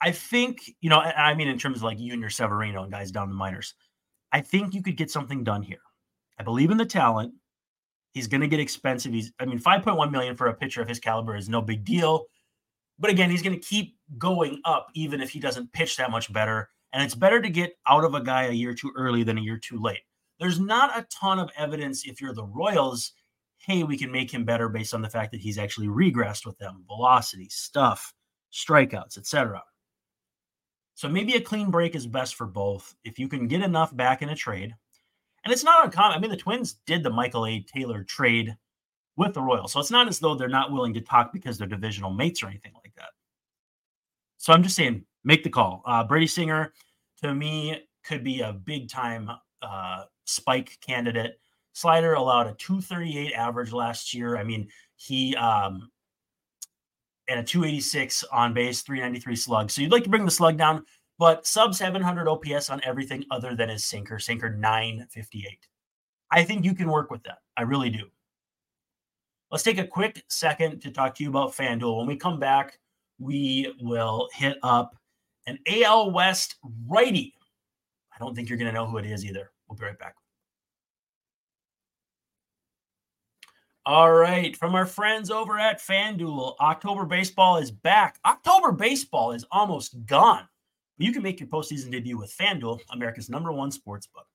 I 0.01 0.12
think, 0.12 0.60
you 0.79 0.89
know, 0.89 1.00
I 1.00 1.34
mean, 1.34 1.48
in 1.48 1.58
terms 1.60 1.77
of 1.77 1.84
like 1.84 2.00
Yunior 2.00 2.29
Severino 2.29 2.84
and 2.84 2.91
guys 2.91 3.12
down 3.12 3.29
the 3.29 3.36
minors, 3.36 3.74
I 4.31 4.41
think 4.41 4.74
you 4.74 4.81
could 4.81 4.98
get 4.98 5.12
something 5.12 5.43
done 5.43 5.62
here. 5.62 5.81
I 6.39 6.43
believe 6.43 6.72
in 6.72 6.77
the 6.77 6.86
talent. 6.86 7.34
He's 8.13 8.27
going 8.27 8.41
to 8.41 8.48
get 8.48 8.60
expensive. 8.60 9.13
He's, 9.13 9.31
I 9.39 9.46
mean, 9.46 9.60
5.1 9.60 10.12
million 10.12 10.36
for 10.36 10.48
a 10.48 10.53
pitcher 10.53 10.81
of 10.81 10.88
his 10.88 11.00
caliber 11.00 11.36
is 11.36 11.50
no 11.50 11.62
big 11.62 11.86
deal. 11.86 12.25
But 13.00 13.12
again, 13.12 13.29
he's 13.29 13.43
going 13.43 13.60
to 13.60 13.65
keep 13.65 13.96
going 14.17 14.62
up 14.65 14.88
even 14.96 15.22
if 15.22 15.29
he 15.29 15.39
doesn't 15.39 15.72
pitch 15.72 15.98
that 15.98 16.12
much 16.12 16.31
better. 16.34 16.69
And 16.93 17.03
it's 17.03 17.15
better 17.15 17.41
to 17.41 17.50
get 17.50 17.77
out 17.88 18.03
of 18.03 18.15
a 18.15 18.22
guy 18.22 18.46
a 18.46 18.51
year 18.51 18.74
too 18.74 18.91
early 18.96 19.24
than 19.24 19.38
a 19.38 19.41
year 19.41 19.57
too 19.57 19.79
late. 19.79 20.01
There's 20.39 20.60
not 20.60 20.98
a 20.98 21.05
ton 21.10 21.39
of 21.39 21.51
evidence 21.57 22.05
if 22.05 22.22
you're 22.22 22.34
the 22.34 22.46
Royals 22.46 23.12
hey, 23.67 23.84
we 23.84 23.98
can 23.98 24.12
make 24.12 24.34
him 24.34 24.46
better 24.46 24.69
based 24.69 24.93
on 24.93 25.01
the 25.01 25.10
fact 25.10 25.31
that 25.31 25.41
he's 25.41 25.57
actually 25.57 25.88
regressed 25.88 26.46
with 26.46 26.57
them, 26.57 26.84
velocity, 26.88 27.50
stuff, 27.50 28.13
strikeouts, 28.51 29.17
etc. 29.17 29.62
So 30.98 31.08
maybe 31.08 31.36
a 31.36 31.42
clean 31.42 31.70
break 31.70 31.94
is 31.94 32.08
best 32.08 32.34
for 32.34 32.48
both. 32.48 32.96
If 33.04 33.20
you 33.20 33.27
can 33.27 33.48
get 33.48 33.62
enough 33.62 33.96
back 33.96 34.24
in 34.24 34.30
a 34.30 34.36
trade, 34.36 34.74
and 35.44 35.54
it's 35.54 35.63
not 35.63 35.86
uncommon. 35.86 36.18
I 36.18 36.20
mean, 36.20 36.32
the 36.32 36.38
Twins 36.38 36.80
did 36.88 37.04
the 37.04 37.12
Michael 37.12 37.46
A. 37.46 37.60
Taylor 37.62 38.04
trade 38.04 38.58
with 39.16 39.36
the 39.36 39.42
Royals. 39.44 39.74
So 39.74 39.80
it's 39.80 39.92
not 39.92 40.08
as 40.08 40.18
though 40.18 40.34
they're 40.34 40.50
not 40.50 40.72
willing 40.72 40.96
to 40.96 41.01
talk 41.01 41.32
because 41.32 41.56
they're 41.56 41.68
divisional 41.68 42.10
mates 42.10 42.42
or 42.42 42.48
anything 42.48 42.72
like 42.84 42.96
that. 42.96 43.10
So 44.39 44.51
I'm 44.51 44.63
just 44.63 44.75
saying, 44.75 45.06
make 45.24 45.44
the 45.44 45.51
call. 45.51 45.84
Uh, 45.86 46.04
Brady 46.04 46.25
Singer, 46.25 46.74
to 47.22 47.32
me, 47.32 47.80
could 48.04 48.24
be 48.24 48.42
a 48.42 48.54
big 48.54 48.89
time 48.89 49.30
uh, 49.62 50.06
spike 50.25 50.80
candidate. 50.82 51.39
Slider 51.74 52.16
allowed 52.16 52.48
a 52.48 52.56
238 52.56 53.34
average 53.34 53.72
last 53.72 54.16
year. 54.16 54.36
I 54.36 54.44
mean, 54.44 54.68
he 54.96 55.36
um, 55.36 55.92
and 57.27 57.39
a 57.39 57.43
286 57.43 58.24
on 58.31 58.53
base, 58.53 58.81
393 58.81 59.36
slug. 59.36 59.72
So 59.72 59.81
you'd 59.81 59.91
like 59.91 60.03
to 60.03 60.10
bring 60.10 60.25
the 60.25 60.31
slug 60.31 60.57
down, 60.57 60.86
but 61.19 61.46
sub 61.46 61.75
700 61.75 62.27
OPS 62.27 62.69
on 62.69 62.81
everything 62.84 63.24
other 63.31 63.55
than 63.55 63.69
his 63.69 63.84
sinker, 63.84 64.19
sinker 64.19 64.50
958. 64.50 65.67
I 66.31 66.43
think 66.43 66.65
you 66.65 66.74
can 66.74 66.89
work 66.89 67.12
with 67.12 67.24
that. 67.24 67.39
I 67.55 67.63
really 67.63 67.89
do. 67.89 68.05
Let's 69.51 69.63
take 69.63 69.77
a 69.77 69.88
quick 69.88 70.24
second 70.27 70.81
to 70.81 70.91
talk 70.91 71.15
to 71.15 71.24
you 71.24 71.29
about 71.29 71.53
FanDuel. 71.53 71.98
When 71.98 72.07
we 72.07 72.17
come 72.17 72.39
back, 72.39 72.79
we 73.17 73.74
will 73.79 74.27
hit 74.34 74.57
up 74.62 74.96
an 75.46 75.57
AL 75.67 76.12
West 76.12 76.55
righty. 76.88 77.34
I 78.13 78.19
don't 78.19 78.36
think 78.36 78.50
you're 78.50 78.57
going 78.57 78.72
to 78.72 78.74
know 78.74 78.86
who 78.86 78.98
it 78.98 79.05
is 79.05 79.25
either. 79.25 79.51
We'll 79.67 79.77
be 79.77 79.86
right 79.86 79.98
back. 79.98 80.15
All 83.88 84.12
right, 84.12 84.53
from 84.53 84.75
our 84.75 84.86
friends 84.86 85.32
over 85.32 85.58
at 85.58 85.79
FanDuel, 85.79 86.58
October 86.60 87.06
baseball 87.06 87.56
is 87.56 87.72
back. 87.72 88.20
October 88.25 88.74
baseball 88.74 89.32
is 89.32 89.46
almost 89.50 90.06
gone. 90.06 90.46
You 90.98 91.13
can 91.13 91.24
make 91.24 91.39
your 91.39 91.48
postseason 91.48 91.89
debut 91.89 92.17
with 92.17 92.36
FanDuel, 92.38 92.82
America's 92.89 93.29
number 93.29 93.53
one 93.53 93.72
sports 93.72 94.06
book. 94.06 94.25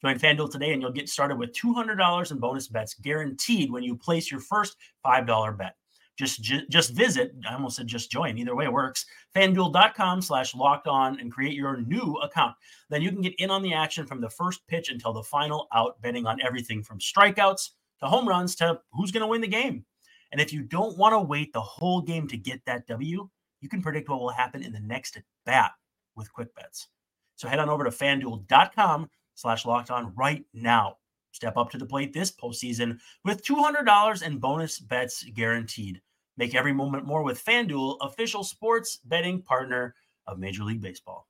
Join 0.00 0.16
FanDuel 0.16 0.52
today 0.52 0.72
and 0.72 0.80
you'll 0.80 0.92
get 0.92 1.08
started 1.08 1.38
with 1.38 1.52
$200 1.54 2.30
in 2.30 2.38
bonus 2.38 2.68
bets 2.68 2.94
guaranteed 2.94 3.72
when 3.72 3.82
you 3.82 3.96
place 3.96 4.30
your 4.30 4.38
first 4.38 4.76
$5 5.04 5.58
bet. 5.58 5.74
Just, 6.16 6.44
just 6.44 6.92
visit, 6.92 7.34
I 7.48 7.54
almost 7.54 7.78
said 7.78 7.88
just 7.88 8.12
join, 8.12 8.38
either 8.38 8.54
way 8.54 8.68
works, 8.68 9.06
fanduel.com 9.34 10.22
slash 10.22 10.54
locked 10.54 10.86
on 10.86 11.18
and 11.18 11.32
create 11.32 11.54
your 11.54 11.80
new 11.80 12.14
account. 12.22 12.54
Then 12.90 13.02
you 13.02 13.10
can 13.10 13.22
get 13.22 13.34
in 13.40 13.50
on 13.50 13.62
the 13.62 13.74
action 13.74 14.06
from 14.06 14.20
the 14.20 14.30
first 14.30 14.64
pitch 14.68 14.88
until 14.88 15.12
the 15.12 15.24
final 15.24 15.66
out, 15.74 16.00
betting 16.00 16.26
on 16.26 16.40
everything 16.40 16.84
from 16.84 17.00
strikeouts 17.00 17.70
to 18.02 18.08
home 18.08 18.28
runs 18.28 18.54
to 18.56 18.80
who's 18.92 19.10
going 19.10 19.22
to 19.22 19.26
win 19.26 19.40
the 19.40 19.48
game. 19.48 19.84
And 20.32 20.40
if 20.40 20.52
you 20.52 20.62
don't 20.62 20.96
want 20.96 21.12
to 21.12 21.20
wait 21.20 21.52
the 21.52 21.60
whole 21.60 22.00
game 22.00 22.28
to 22.28 22.36
get 22.36 22.64
that 22.66 22.86
W, 22.86 23.28
you 23.60 23.68
can 23.68 23.82
predict 23.82 24.08
what 24.08 24.20
will 24.20 24.30
happen 24.30 24.62
in 24.62 24.72
the 24.72 24.80
next 24.80 25.16
at 25.16 25.24
bat 25.44 25.72
with 26.16 26.32
quick 26.32 26.54
bets. 26.54 26.88
So 27.36 27.48
head 27.48 27.58
on 27.58 27.68
over 27.68 27.84
to 27.84 27.90
fanduel.com 27.90 29.08
slash 29.34 29.64
locked 29.64 29.90
on 29.90 30.14
right 30.14 30.44
now. 30.52 30.96
Step 31.32 31.56
up 31.56 31.70
to 31.70 31.78
the 31.78 31.86
plate 31.86 32.12
this 32.12 32.32
postseason 32.32 32.98
with 33.24 33.44
$200 33.44 34.22
in 34.22 34.38
bonus 34.38 34.78
bets 34.78 35.22
guaranteed. 35.34 36.00
Make 36.36 36.54
every 36.54 36.72
moment 36.72 37.06
more 37.06 37.22
with 37.22 37.44
FanDuel, 37.44 37.98
official 38.00 38.44
sports 38.44 38.98
betting 39.04 39.42
partner 39.42 39.94
of 40.26 40.38
Major 40.38 40.64
League 40.64 40.80
Baseball. 40.80 41.29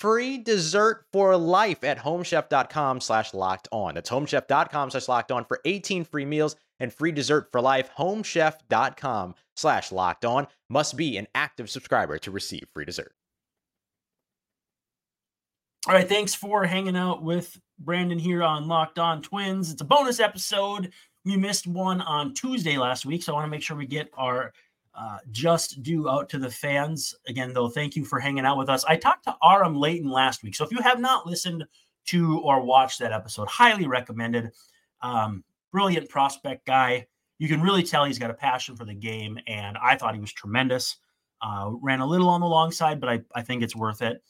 free 0.00 0.38
dessert 0.38 1.04
for 1.12 1.36
life 1.36 1.84
at 1.84 1.98
homechef.com 1.98 3.00
slash 3.00 3.34
locked 3.34 3.68
on. 3.70 3.94
That's 3.94 4.10
homechef.com 4.10 4.90
slash 4.90 5.08
locked 5.08 5.30
on 5.30 5.44
for 5.44 5.60
18 5.64 6.04
free 6.04 6.24
meals 6.24 6.56
and 6.80 6.92
free 6.92 7.12
dessert 7.12 7.52
for 7.52 7.60
life. 7.60 7.90
Homechef.com 7.96 9.34
slash 9.54 9.92
locked 9.92 10.24
on 10.24 10.46
must 10.68 10.96
be 10.96 11.18
an 11.18 11.28
active 11.34 11.68
subscriber 11.70 12.18
to 12.18 12.30
receive 12.30 12.66
free 12.72 12.86
dessert. 12.86 13.12
All 15.86 15.94
right, 15.94 16.08
thanks 16.08 16.34
for 16.34 16.64
hanging 16.64 16.96
out 16.96 17.22
with 17.22 17.58
Brandon 17.78 18.18
here 18.18 18.42
on 18.42 18.68
Locked 18.68 18.98
On 18.98 19.22
Twins. 19.22 19.70
It's 19.70 19.80
a 19.80 19.84
bonus 19.84 20.20
episode. 20.20 20.92
We 21.24 21.36
missed 21.36 21.66
one 21.66 22.00
on 22.02 22.34
Tuesday 22.34 22.76
last 22.76 23.06
week, 23.06 23.22
so 23.22 23.32
I 23.32 23.36
want 23.36 23.46
to 23.46 23.50
make 23.50 23.62
sure 23.62 23.76
we 23.76 23.86
get 23.86 24.10
our 24.14 24.52
uh, 24.94 25.18
just 25.30 25.82
due 25.82 26.08
out 26.08 26.28
to 26.30 26.38
the 26.38 26.50
fans. 26.50 27.14
Again, 27.28 27.52
though, 27.52 27.68
thank 27.68 27.96
you 27.96 28.04
for 28.04 28.18
hanging 28.18 28.44
out 28.44 28.58
with 28.58 28.68
us. 28.68 28.84
I 28.84 28.96
talked 28.96 29.24
to 29.24 29.36
Aram 29.42 29.74
Leighton 29.74 30.10
last 30.10 30.42
week. 30.42 30.54
So 30.54 30.64
if 30.64 30.72
you 30.72 30.80
have 30.80 31.00
not 31.00 31.26
listened 31.26 31.64
to 32.06 32.40
or 32.40 32.62
watched 32.62 32.98
that 33.00 33.12
episode, 33.12 33.48
highly 33.48 33.86
recommended. 33.86 34.50
Um, 35.02 35.44
brilliant 35.72 36.08
prospect 36.08 36.66
guy. 36.66 37.06
You 37.38 37.48
can 37.48 37.62
really 37.62 37.82
tell 37.82 38.04
he's 38.04 38.18
got 38.18 38.30
a 38.30 38.34
passion 38.34 38.76
for 38.76 38.84
the 38.84 38.94
game. 38.94 39.38
And 39.46 39.78
I 39.78 39.96
thought 39.96 40.14
he 40.14 40.20
was 40.20 40.32
tremendous. 40.32 40.96
Uh, 41.40 41.70
ran 41.80 42.00
a 42.00 42.06
little 42.06 42.28
on 42.28 42.40
the 42.40 42.46
long 42.46 42.70
side, 42.70 43.00
but 43.00 43.08
I, 43.08 43.20
I 43.34 43.42
think 43.42 43.62
it's 43.62 43.76
worth 43.76 44.02
it. 44.02 44.22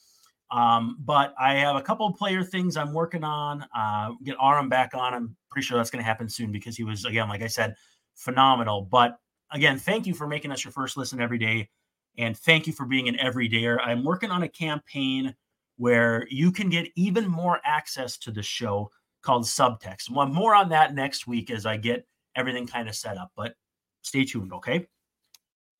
Um, 0.51 0.97
but 0.99 1.33
I 1.39 1.55
have 1.55 1.75
a 1.75 1.81
couple 1.81 2.05
of 2.05 2.15
player 2.15 2.43
things 2.43 2.77
I'm 2.77 2.93
working 2.93 3.23
on. 3.23 3.65
Uh, 3.75 4.11
get 4.23 4.35
Aram 4.41 4.69
back 4.69 4.93
on. 4.93 5.13
I'm 5.13 5.35
pretty 5.49 5.65
sure 5.65 5.77
that's 5.77 5.89
going 5.89 6.03
to 6.03 6.07
happen 6.07 6.29
soon 6.29 6.51
because 6.51 6.77
he 6.77 6.83
was, 6.83 7.05
again, 7.05 7.29
like 7.29 7.41
I 7.41 7.47
said, 7.47 7.75
phenomenal. 8.15 8.81
But 8.83 9.17
again, 9.51 9.77
thank 9.77 10.07
you 10.07 10.13
for 10.13 10.27
making 10.27 10.51
us 10.51 10.63
your 10.63 10.71
first 10.71 10.97
listen 10.97 11.21
every 11.21 11.37
day. 11.37 11.69
And 12.17 12.37
thank 12.37 12.67
you 12.67 12.73
for 12.73 12.85
being 12.85 13.07
an 13.07 13.15
everydayer. 13.15 13.77
I'm 13.81 14.03
working 14.03 14.31
on 14.31 14.43
a 14.43 14.49
campaign 14.49 15.33
where 15.77 16.27
you 16.29 16.51
can 16.51 16.69
get 16.69 16.89
even 16.95 17.27
more 17.27 17.59
access 17.63 18.17
to 18.19 18.31
the 18.31 18.43
show 18.43 18.91
called 19.21 19.43
Subtext. 19.43 20.09
More 20.09 20.53
on 20.53 20.69
that 20.69 20.93
next 20.93 21.27
week 21.27 21.49
as 21.49 21.65
I 21.65 21.77
get 21.77 22.05
everything 22.35 22.67
kind 22.67 22.89
of 22.89 22.95
set 22.95 23.17
up, 23.17 23.31
but 23.35 23.55
stay 24.01 24.25
tuned, 24.25 24.53
okay? 24.53 24.87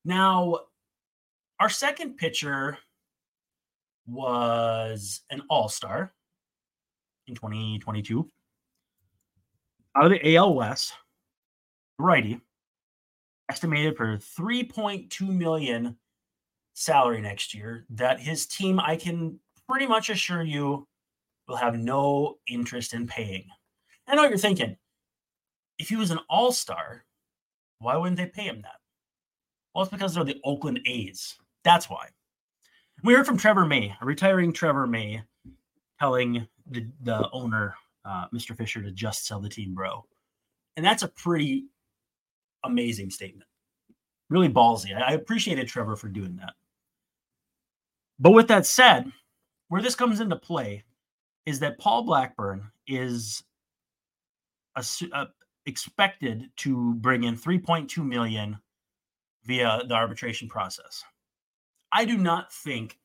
Now, 0.04 0.60
our 1.60 1.68
second 1.68 2.16
pitcher 2.16 2.78
was 4.06 5.20
an 5.30 5.42
all 5.48 5.68
star 5.68 6.12
in 7.26 7.34
2022 7.34 8.28
out 9.94 10.06
of 10.06 10.10
the 10.10 10.36
AL 10.36 10.54
West, 10.54 10.92
righty 11.98 12.40
estimated 13.52 13.94
for 13.98 14.16
3.2 14.16 15.28
million 15.28 15.94
salary 16.72 17.20
next 17.20 17.52
year 17.52 17.84
that 17.90 18.18
his 18.18 18.46
team 18.46 18.80
I 18.80 18.96
can 18.96 19.38
pretty 19.68 19.86
much 19.86 20.08
assure 20.08 20.42
you 20.42 20.88
will 21.46 21.56
have 21.56 21.78
no 21.78 22.38
interest 22.48 22.94
in 22.94 23.06
paying. 23.06 23.44
I 24.08 24.14
know 24.14 24.24
you're 24.24 24.38
thinking. 24.38 24.74
If 25.78 25.90
he 25.90 25.96
was 25.96 26.10
an 26.10 26.20
all-star, 26.30 27.04
why 27.78 27.94
wouldn't 27.98 28.16
they 28.16 28.24
pay 28.24 28.44
him 28.44 28.62
that? 28.62 28.80
Well, 29.74 29.82
it's 29.82 29.92
because 29.92 30.14
they're 30.14 30.24
the 30.24 30.40
Oakland 30.44 30.80
A's. 30.86 31.36
That's 31.62 31.90
why. 31.90 32.08
We 33.04 33.12
heard 33.12 33.26
from 33.26 33.36
Trevor 33.36 33.66
May, 33.66 33.94
a 34.00 34.06
retiring 34.06 34.54
Trevor 34.54 34.86
May, 34.86 35.22
telling 36.00 36.46
the, 36.70 36.86
the 37.02 37.28
owner, 37.32 37.74
uh, 38.06 38.28
Mr. 38.32 38.56
Fisher, 38.56 38.82
to 38.82 38.92
just 38.92 39.26
sell 39.26 39.40
the 39.40 39.50
team, 39.50 39.74
bro. 39.74 40.06
And 40.78 40.86
that's 40.86 41.02
a 41.02 41.08
pretty 41.08 41.66
amazing 42.64 43.10
statement. 43.10 43.48
Really 44.30 44.48
ballsy. 44.48 44.94
I 44.94 45.12
appreciated 45.12 45.68
Trevor 45.68 45.96
for 45.96 46.08
doing 46.08 46.36
that. 46.36 46.54
But 48.18 48.30
with 48.32 48.48
that 48.48 48.66
said, 48.66 49.10
where 49.68 49.82
this 49.82 49.94
comes 49.94 50.20
into 50.20 50.36
play 50.36 50.84
is 51.44 51.58
that 51.60 51.78
Paul 51.78 52.04
Blackburn 52.04 52.70
is 52.86 53.42
a, 54.76 54.84
a, 55.12 55.26
expected 55.66 56.50
to 56.58 56.94
bring 56.94 57.24
in 57.24 57.36
3.2 57.36 58.04
million 58.06 58.58
via 59.44 59.82
the 59.86 59.94
arbitration 59.94 60.48
process. 60.48 61.02
I 61.90 62.04
do 62.04 62.16
not 62.16 62.52
think 62.52 62.98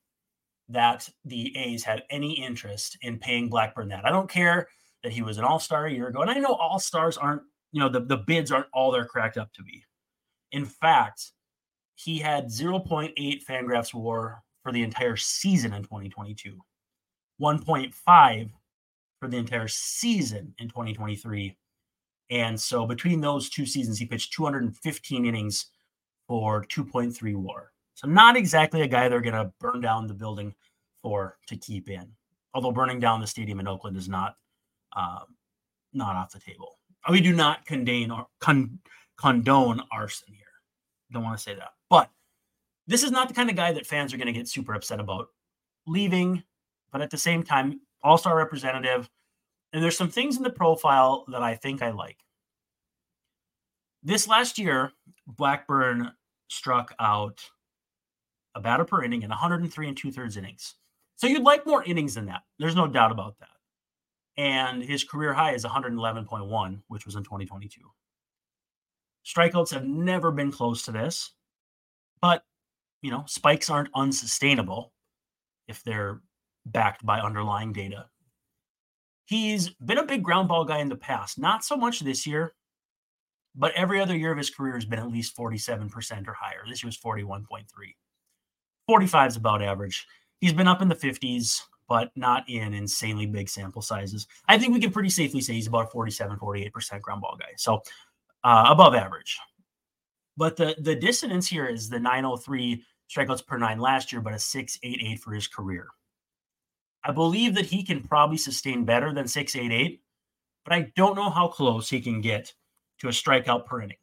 that 0.69 1.09
the 1.25 1.55
A's 1.57 1.83
have 1.83 2.01
any 2.09 2.33
interest 2.33 2.97
in 3.01 3.17
paying 3.17 3.49
Blackburn 3.49 3.89
that. 3.89 4.05
I 4.05 4.11
don't 4.11 4.29
care 4.29 4.67
that 5.03 5.11
he 5.11 5.21
was 5.21 5.37
an 5.37 5.43
all 5.43 5.59
star 5.59 5.85
a 5.85 5.91
year 5.91 6.07
ago. 6.07 6.21
And 6.21 6.29
I 6.31 6.35
know 6.35 6.53
all 6.53 6.79
stars 6.79 7.17
aren't, 7.17 7.43
you 7.71 7.79
know, 7.79 7.89
the, 7.89 8.01
the 8.01 8.17
bids 8.17 8.51
aren't 8.51 8.67
all 8.73 8.91
they're 8.91 9.05
cracked 9.05 9.37
up 9.37 9.51
to 9.53 9.63
be. 9.63 9.83
In 10.51 10.65
fact, 10.65 11.31
he 11.95 12.19
had 12.19 12.47
0.8 12.47 13.13
Fangraphs 13.45 13.93
war 13.93 14.41
for 14.63 14.71
the 14.71 14.83
entire 14.83 15.15
season 15.15 15.73
in 15.73 15.83
2022, 15.83 16.59
1.5 17.41 18.49
for 19.19 19.27
the 19.27 19.37
entire 19.37 19.67
season 19.67 20.53
in 20.59 20.67
2023. 20.67 21.57
And 22.29 22.59
so 22.59 22.85
between 22.85 23.21
those 23.21 23.49
two 23.49 23.65
seasons, 23.65 23.97
he 23.97 24.05
pitched 24.05 24.33
215 24.33 25.25
innings 25.25 25.67
for 26.27 26.65
2.3 26.65 27.35
war. 27.35 27.71
So 27.95 28.07
not 28.07 28.35
exactly 28.35 28.81
a 28.81 28.87
guy 28.87 29.09
they're 29.09 29.21
going 29.21 29.33
to 29.33 29.51
burn 29.59 29.81
down 29.81 30.07
the 30.07 30.13
building 30.13 30.53
for 31.01 31.37
to 31.47 31.57
keep 31.57 31.89
in. 31.89 32.11
Although 32.53 32.71
burning 32.71 32.99
down 32.99 33.21
the 33.21 33.27
stadium 33.27 33.59
in 33.59 33.67
Oakland 33.67 33.97
is 33.97 34.09
not 34.09 34.35
uh, 34.95 35.21
not 35.93 36.15
off 36.15 36.31
the 36.31 36.39
table. 36.39 36.76
We 37.09 37.21
do 37.21 37.33
not 37.33 37.65
condone 37.65 38.11
or 38.11 38.27
con- 38.39 38.79
condone 39.17 39.81
arson 39.91 40.33
here. 40.33 40.45
Don't 41.11 41.23
want 41.23 41.37
to 41.37 41.43
say 41.43 41.55
that, 41.55 41.71
but 41.89 42.09
this 42.85 43.03
is 43.03 43.11
not 43.11 43.27
the 43.27 43.33
kind 43.33 43.49
of 43.49 43.55
guy 43.55 43.71
that 43.71 43.85
fans 43.85 44.13
are 44.13 44.17
going 44.17 44.27
to 44.27 44.33
get 44.33 44.47
super 44.47 44.73
upset 44.73 44.99
about 44.99 45.27
leaving. 45.85 46.43
But 46.91 47.01
at 47.01 47.09
the 47.09 47.17
same 47.17 47.43
time, 47.43 47.81
all 48.03 48.17
star 48.17 48.35
representative, 48.35 49.09
and 49.73 49.83
there's 49.83 49.97
some 49.97 50.09
things 50.09 50.37
in 50.37 50.43
the 50.43 50.49
profile 50.49 51.25
that 51.29 51.43
I 51.43 51.55
think 51.55 51.81
I 51.81 51.91
like. 51.91 52.17
This 54.03 54.27
last 54.27 54.57
year, 54.57 54.91
Blackburn 55.27 56.11
struck 56.47 56.93
out 56.99 57.43
a 58.55 58.61
batter 58.61 58.85
per 58.85 59.03
inning 59.03 59.23
in 59.23 59.29
103 59.29 59.87
and 59.87 59.97
two 59.97 60.11
thirds 60.11 60.37
innings. 60.37 60.75
So 61.15 61.27
you'd 61.27 61.43
like 61.43 61.65
more 61.65 61.83
innings 61.83 62.15
than 62.15 62.25
that. 62.27 62.43
There's 62.59 62.75
no 62.75 62.87
doubt 62.87 63.11
about 63.11 63.37
that. 63.39 63.49
And 64.37 64.83
his 64.83 65.03
career 65.03 65.33
high 65.33 65.53
is 65.53 65.65
111.1, 65.65 66.81
which 66.87 67.05
was 67.05 67.15
in 67.15 67.23
2022. 67.23 67.81
Strikeouts 69.25 69.73
have 69.73 69.85
never 69.85 70.31
been 70.31 70.51
close 70.51 70.83
to 70.83 70.91
this, 70.91 71.33
but 72.21 72.43
you 73.01 73.11
know, 73.11 73.23
spikes 73.27 73.69
aren't 73.69 73.89
unsustainable 73.93 74.93
if 75.67 75.83
they're 75.83 76.21
backed 76.65 77.05
by 77.05 77.19
underlying 77.19 77.73
data. 77.73 78.05
He's 79.25 79.69
been 79.69 79.97
a 79.97 80.05
big 80.05 80.23
ground 80.23 80.47
ball 80.47 80.65
guy 80.65 80.79
in 80.79 80.89
the 80.89 80.95
past, 80.95 81.37
not 81.37 81.63
so 81.63 81.75
much 81.75 81.99
this 81.99 82.25
year, 82.25 82.53
but 83.55 83.73
every 83.73 83.99
other 83.99 84.15
year 84.15 84.31
of 84.31 84.37
his 84.37 84.49
career 84.49 84.75
has 84.75 84.85
been 84.85 84.99
at 84.99 85.11
least 85.11 85.35
47% 85.35 86.27
or 86.27 86.33
higher. 86.33 86.63
This 86.67 86.81
year 86.81 86.87
was 86.87 86.97
41.3. 86.97 87.65
45 88.87 89.31
is 89.31 89.35
about 89.35 89.61
average. 89.61 90.07
He's 90.39 90.53
been 90.53 90.67
up 90.67 90.81
in 90.81 90.87
the 90.87 90.95
50s, 90.95 91.61
but 91.87 92.11
not 92.15 92.47
in 92.49 92.73
insanely 92.73 93.25
big 93.25 93.49
sample 93.49 93.81
sizes. 93.81 94.27
I 94.47 94.57
think 94.57 94.73
we 94.73 94.79
can 94.79 94.91
pretty 94.91 95.09
safely 95.09 95.41
say 95.41 95.53
he's 95.53 95.67
about 95.67 95.91
47, 95.91 96.37
48% 96.37 97.01
ground 97.01 97.21
ball 97.21 97.37
guy. 97.39 97.53
So 97.57 97.81
uh, 98.43 98.65
above 98.67 98.95
average. 98.95 99.37
But 100.35 100.55
the 100.55 100.75
the 100.79 100.95
dissonance 100.95 101.47
here 101.47 101.65
is 101.65 101.89
the 101.89 101.99
903 101.99 102.83
strikeouts 103.09 103.45
per 103.45 103.57
nine 103.57 103.79
last 103.79 104.11
year, 104.11 104.21
but 104.21 104.33
a 104.33 104.39
688 104.39 105.19
for 105.19 105.33
his 105.33 105.47
career. 105.47 105.87
I 107.03 107.11
believe 107.11 107.55
that 107.55 107.65
he 107.65 107.83
can 107.83 108.03
probably 108.03 108.37
sustain 108.37 108.85
better 108.85 109.13
than 109.13 109.27
688, 109.27 110.01
but 110.65 110.73
I 110.73 110.91
don't 110.95 111.15
know 111.15 111.29
how 111.29 111.47
close 111.47 111.89
he 111.89 112.01
can 112.01 112.21
get 112.21 112.53
to 112.99 113.07
a 113.07 113.11
strikeout 113.11 113.65
per 113.65 113.81
inning. 113.81 113.97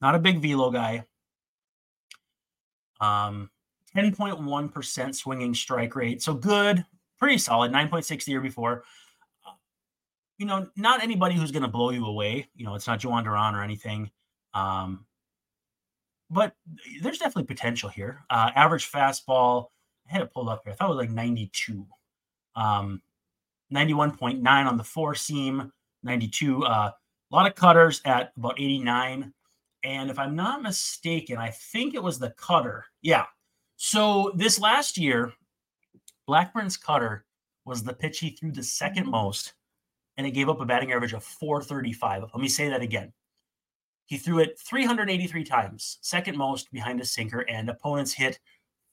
Not 0.00 0.14
a 0.14 0.18
big 0.18 0.40
velo 0.40 0.70
guy. 0.70 1.04
Um, 3.00 3.50
10.1% 3.96 5.14
swinging 5.14 5.54
strike 5.54 5.96
rate. 5.96 6.22
So 6.22 6.34
good, 6.34 6.84
pretty 7.18 7.38
solid. 7.38 7.72
9.6 7.72 8.24
the 8.24 8.32
year 8.32 8.40
before. 8.40 8.84
You 10.38 10.46
know, 10.46 10.68
not 10.76 11.02
anybody 11.02 11.34
who's 11.34 11.50
going 11.50 11.62
to 11.62 11.68
blow 11.68 11.90
you 11.90 12.04
away. 12.04 12.48
You 12.54 12.66
know, 12.66 12.74
it's 12.74 12.86
not 12.86 13.00
Jhoan 13.00 13.24
Duran 13.24 13.54
or 13.54 13.62
anything. 13.62 14.10
Um, 14.52 15.06
but 16.30 16.54
there's 17.00 17.18
definitely 17.18 17.44
potential 17.44 17.88
here. 17.88 18.24
Uh, 18.28 18.50
average 18.54 18.90
fastball, 18.90 19.66
I 20.08 20.12
had 20.12 20.22
it 20.22 20.32
pulled 20.32 20.48
up 20.48 20.62
here. 20.64 20.72
I 20.72 20.76
thought 20.76 20.90
it 20.90 20.96
was 20.96 20.98
like 20.98 21.10
92. 21.10 21.86
Um, 22.54 23.00
91.9 23.72 24.46
on 24.46 24.76
the 24.76 24.84
four 24.84 25.14
seam, 25.14 25.72
92. 26.02 26.64
Uh, 26.64 26.90
a 27.32 27.34
lot 27.34 27.46
of 27.46 27.54
cutters 27.54 28.00
at 28.04 28.32
about 28.36 28.60
89. 28.60 29.32
And 29.84 30.10
if 30.10 30.18
I'm 30.18 30.34
not 30.36 30.62
mistaken, 30.62 31.38
I 31.38 31.50
think 31.50 31.94
it 31.94 32.02
was 32.02 32.18
the 32.18 32.30
cutter. 32.30 32.84
Yeah. 33.02 33.24
So 33.76 34.32
this 34.34 34.58
last 34.58 34.98
year, 34.98 35.32
Blackburn's 36.26 36.76
cutter 36.76 37.24
was 37.64 37.82
the 37.82 37.94
pitch 37.94 38.18
he 38.18 38.30
threw 38.30 38.52
the 38.52 38.62
second 38.62 39.04
mm-hmm. 39.04 39.12
most, 39.12 39.54
and 40.16 40.26
it 40.26 40.32
gave 40.32 40.48
up 40.48 40.60
a 40.60 40.64
batting 40.64 40.92
average 40.92 41.12
of 41.12 41.22
435. 41.22 42.22
Let 42.22 42.36
me 42.36 42.48
say 42.48 42.68
that 42.68 42.82
again. 42.82 43.12
He 44.06 44.18
threw 44.18 44.38
it 44.38 44.58
383 44.58 45.44
times, 45.44 45.98
second 46.00 46.38
most 46.38 46.72
behind 46.72 47.00
a 47.00 47.04
sinker, 47.04 47.40
and 47.48 47.68
opponents 47.68 48.12
hit 48.12 48.38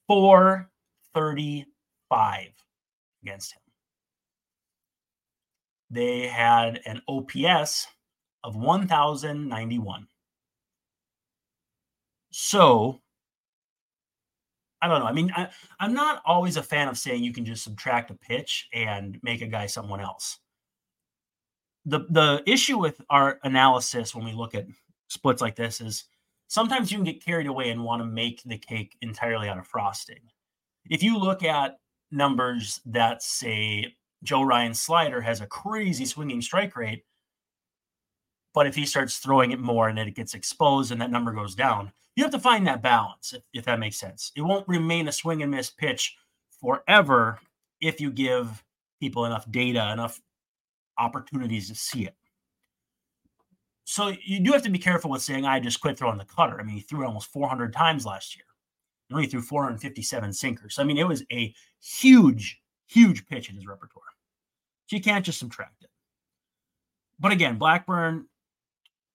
435 0.07 2.47
against 3.21 3.53
him. 3.53 3.61
They 5.91 6.27
had 6.27 6.81
an 6.85 7.01
OPS 7.07 7.87
of 8.43 8.55
1,091. 8.55 10.07
So, 12.31 13.02
I 14.83 14.89
don't 14.89 14.99
know. 14.99 15.05
I 15.05 15.13
mean, 15.13 15.31
I, 15.33 15.47
I'm 15.79 15.93
not 15.93 16.21
always 16.25 16.57
a 16.57 16.61
fan 16.61 16.89
of 16.89 16.97
saying 16.97 17.23
you 17.23 17.31
can 17.31 17.45
just 17.45 17.63
subtract 17.63 18.11
a 18.11 18.15
pitch 18.15 18.67
and 18.73 19.17
make 19.23 19.41
a 19.41 19.47
guy 19.47 19.65
someone 19.65 20.01
else. 20.01 20.39
The 21.85 22.01
the 22.09 22.43
issue 22.45 22.77
with 22.77 22.99
our 23.09 23.39
analysis 23.43 24.13
when 24.13 24.25
we 24.25 24.33
look 24.33 24.55
at 24.55 24.67
splits 25.07 25.41
like 25.41 25.55
this 25.55 25.79
is 25.79 26.03
sometimes 26.47 26.91
you 26.91 26.97
can 26.97 27.05
get 27.05 27.23
carried 27.23 27.47
away 27.47 27.69
and 27.69 27.81
want 27.81 28.01
to 28.01 28.05
make 28.05 28.43
the 28.43 28.57
cake 28.57 28.97
entirely 29.01 29.47
out 29.47 29.57
of 29.57 29.67
frosting. 29.67 30.19
If 30.89 31.01
you 31.01 31.17
look 31.17 31.43
at 31.43 31.77
numbers 32.11 32.81
that 32.85 33.23
say 33.23 33.95
Joe 34.21 34.43
Ryan 34.43 34.73
slider 34.73 35.21
has 35.21 35.39
a 35.39 35.47
crazy 35.47 36.05
swinging 36.05 36.41
strike 36.41 36.75
rate, 36.75 37.05
but 38.53 38.67
if 38.67 38.75
he 38.75 38.85
starts 38.85 39.17
throwing 39.17 39.51
it 39.51 39.59
more 39.59 39.87
and 39.87 39.97
it 39.97 40.13
gets 40.13 40.33
exposed 40.33 40.91
and 40.91 40.99
that 40.99 41.11
number 41.11 41.31
goes 41.31 41.55
down, 41.55 41.93
you 42.15 42.23
have 42.23 42.31
to 42.31 42.39
find 42.39 42.67
that 42.67 42.81
balance, 42.81 43.33
if, 43.33 43.43
if 43.53 43.65
that 43.65 43.79
makes 43.79 43.97
sense. 43.97 44.31
It 44.35 44.41
won't 44.41 44.67
remain 44.67 45.07
a 45.07 45.11
swing 45.11 45.41
and 45.41 45.51
miss 45.51 45.69
pitch 45.69 46.15
forever 46.61 47.39
if 47.81 47.99
you 47.99 48.11
give 48.11 48.63
people 48.99 49.25
enough 49.25 49.49
data, 49.51 49.91
enough 49.91 50.21
opportunities 50.97 51.69
to 51.69 51.75
see 51.75 52.05
it 52.05 52.15
so 53.85 54.13
you 54.23 54.39
do 54.39 54.51
have 54.53 54.61
to 54.63 54.69
be 54.69 54.79
careful 54.79 55.11
with 55.11 55.21
saying 55.21 55.45
I 55.45 55.59
just 55.59 55.81
quit 55.81 55.97
throwing 55.97 56.17
the 56.17 56.25
cutter. 56.25 56.59
I 56.59 56.63
mean, 56.63 56.75
he 56.75 56.81
threw 56.81 57.05
almost 57.05 57.31
400 57.31 57.73
times 57.73 58.05
last 58.05 58.35
year. 58.35 58.45
He 59.07 59.15
only 59.15 59.27
threw 59.27 59.41
457 59.41 60.33
sinkers. 60.33 60.79
I 60.79 60.83
mean, 60.83 60.97
it 60.97 61.07
was 61.07 61.23
a 61.31 61.53
huge, 61.81 62.61
huge 62.87 63.25
pitch 63.27 63.49
in 63.49 63.55
his 63.55 63.67
repertoire. 63.67 64.03
So 64.87 64.95
you 64.95 65.01
can't 65.01 65.25
just 65.25 65.39
subtract 65.39 65.83
it. 65.83 65.89
But 67.19 67.33
again, 67.33 67.57
Blackburn 67.57 68.27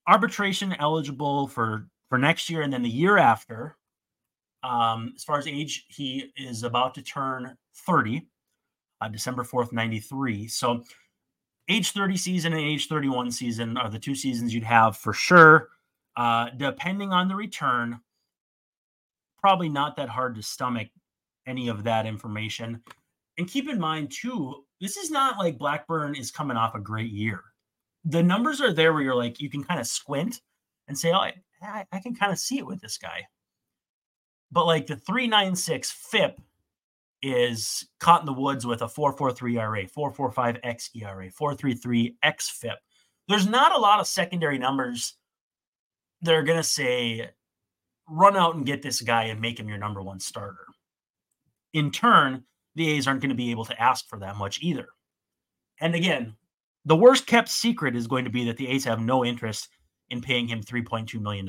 arbitration 0.07 0.73
eligible 0.79 1.47
for 1.47 1.87
for 2.09 2.17
next 2.17 2.49
year 2.49 2.61
and 2.61 2.73
then 2.73 2.81
the 2.81 2.89
year 2.89 3.17
after. 3.17 3.77
Um, 4.63 5.13
as 5.15 5.23
far 5.23 5.37
as 5.37 5.47
age, 5.47 5.85
he 5.87 6.31
is 6.35 6.63
about 6.63 6.93
to 6.95 7.01
turn 7.01 7.55
30, 7.85 8.27
uh, 8.99 9.07
December 9.07 9.43
4th, 9.43 9.71
93. 9.71 10.47
So 10.47 10.83
age 11.69 11.91
30 11.91 12.17
season 12.17 12.53
and 12.53 12.61
age 12.61 12.87
31 12.87 13.31
season 13.31 13.77
are 13.77 13.89
the 13.89 13.99
two 13.99 14.15
seasons 14.15 14.53
you'd 14.53 14.63
have 14.63 14.97
for 14.97 15.13
sure. 15.13 15.69
Uh, 16.17 16.49
depending 16.57 17.13
on 17.13 17.29
the 17.29 17.35
return, 17.35 18.01
probably 19.37 19.69
not 19.69 19.95
that 19.95 20.09
hard 20.09 20.35
to 20.35 20.43
stomach 20.43 20.89
any 21.47 21.69
of 21.69 21.83
that 21.83 22.05
information. 22.05 22.81
And 23.37 23.47
keep 23.47 23.69
in 23.69 23.79
mind, 23.79 24.11
too, 24.11 24.65
this 24.81 24.97
is 24.97 25.09
not 25.09 25.37
like 25.37 25.57
Blackburn 25.57 26.15
is 26.15 26.31
coming 26.31 26.57
off 26.57 26.75
a 26.75 26.79
great 26.79 27.11
year. 27.11 27.41
The 28.03 28.21
numbers 28.21 28.59
are 28.59 28.73
there 28.73 28.91
where 28.91 29.01
you're 29.01 29.15
like, 29.15 29.39
you 29.39 29.49
can 29.49 29.63
kind 29.63 29.79
of 29.79 29.87
squint 29.87 30.41
and 30.89 30.97
say, 30.97 31.13
oh, 31.13 31.29
I, 31.61 31.85
I 31.91 31.99
can 31.99 32.15
kind 32.15 32.31
of 32.31 32.39
see 32.39 32.57
it 32.57 32.65
with 32.65 32.81
this 32.81 32.97
guy. 32.97 33.27
But 34.51 34.65
like 34.65 34.87
the 34.87 34.95
396 34.95 35.91
FIP 35.91 36.41
is 37.21 37.87
caught 37.99 38.21
in 38.21 38.25
the 38.25 38.33
woods 38.33 38.65
with 38.65 38.81
a 38.81 38.87
443 38.87 39.57
ERA, 39.57 39.87
445 39.87 40.57
X 40.63 40.89
ERA, 40.95 41.29
433 41.29 42.15
X 42.23 42.49
FIP. 42.49 42.77
There's 43.27 43.47
not 43.47 43.75
a 43.75 43.79
lot 43.79 43.99
of 43.99 44.07
secondary 44.07 44.57
numbers 44.57 45.15
that 46.21 46.33
are 46.33 46.43
going 46.43 46.57
to 46.57 46.63
say, 46.63 47.29
run 48.07 48.35
out 48.35 48.55
and 48.55 48.65
get 48.65 48.81
this 48.81 49.01
guy 49.01 49.25
and 49.25 49.39
make 49.39 49.59
him 49.59 49.69
your 49.69 49.77
number 49.77 50.01
one 50.01 50.19
starter. 50.19 50.65
In 51.73 51.91
turn, 51.91 52.43
the 52.75 52.89
A's 52.89 53.07
aren't 53.07 53.21
going 53.21 53.29
to 53.29 53.35
be 53.35 53.51
able 53.51 53.65
to 53.65 53.81
ask 53.81 54.07
for 54.07 54.17
that 54.19 54.35
much 54.35 54.59
either. 54.61 54.87
And 55.79 55.95
again, 55.95 56.35
the 56.85 56.95
worst 56.95 57.27
kept 57.27 57.49
secret 57.49 57.95
is 57.95 58.07
going 58.07 58.25
to 58.25 58.31
be 58.31 58.45
that 58.45 58.57
the 58.57 58.67
A's 58.67 58.85
have 58.85 58.99
no 58.99 59.23
interest 59.23 59.69
in 60.09 60.21
paying 60.21 60.47
him 60.47 60.61
$3.2 60.61 61.19
million 61.21 61.47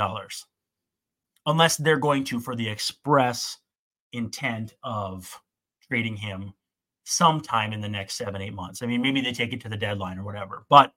unless 1.46 1.76
they're 1.76 1.98
going 1.98 2.24
to 2.24 2.40
for 2.40 2.54
the 2.54 2.68
express 2.68 3.58
intent 4.12 4.74
of 4.82 5.40
trading 5.88 6.16
him 6.16 6.52
sometime 7.04 7.72
in 7.72 7.80
the 7.80 7.88
next 7.88 8.14
seven, 8.14 8.42
eight 8.42 8.54
months. 8.54 8.82
I 8.82 8.86
mean, 8.86 9.02
maybe 9.02 9.20
they 9.20 9.32
take 9.32 9.52
it 9.52 9.60
to 9.62 9.68
the 9.68 9.76
deadline 9.76 10.18
or 10.18 10.24
whatever, 10.24 10.64
but 10.68 10.92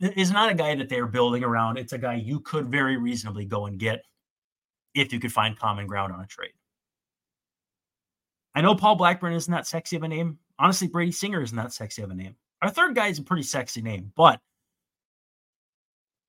is 0.00 0.30
not 0.30 0.50
a 0.50 0.54
guy 0.54 0.74
that 0.74 0.88
they're 0.88 1.06
building 1.06 1.44
around. 1.44 1.76
It's 1.76 1.92
a 1.92 1.98
guy 1.98 2.14
you 2.14 2.40
could 2.40 2.70
very 2.70 2.96
reasonably 2.96 3.44
go 3.44 3.66
and 3.66 3.78
get 3.78 4.04
if 4.94 5.12
you 5.12 5.20
could 5.20 5.32
find 5.32 5.58
common 5.58 5.86
ground 5.86 6.12
on 6.12 6.20
a 6.20 6.26
trade. 6.26 6.52
I 8.54 8.62
know 8.62 8.74
Paul 8.74 8.96
Blackburn 8.96 9.32
isn't 9.32 9.52
that 9.52 9.66
sexy 9.66 9.96
of 9.96 10.02
a 10.02 10.08
name. 10.08 10.38
Honestly, 10.58 10.88
Brady 10.88 11.12
Singer 11.12 11.42
isn't 11.42 11.56
that 11.56 11.72
sexy 11.72 12.02
of 12.02 12.10
a 12.10 12.14
name. 12.14 12.34
Our 12.62 12.70
third 12.70 12.94
guy 12.94 13.08
is 13.08 13.18
a 13.18 13.22
pretty 13.22 13.44
sexy 13.44 13.80
name, 13.80 14.12
but 14.16 14.40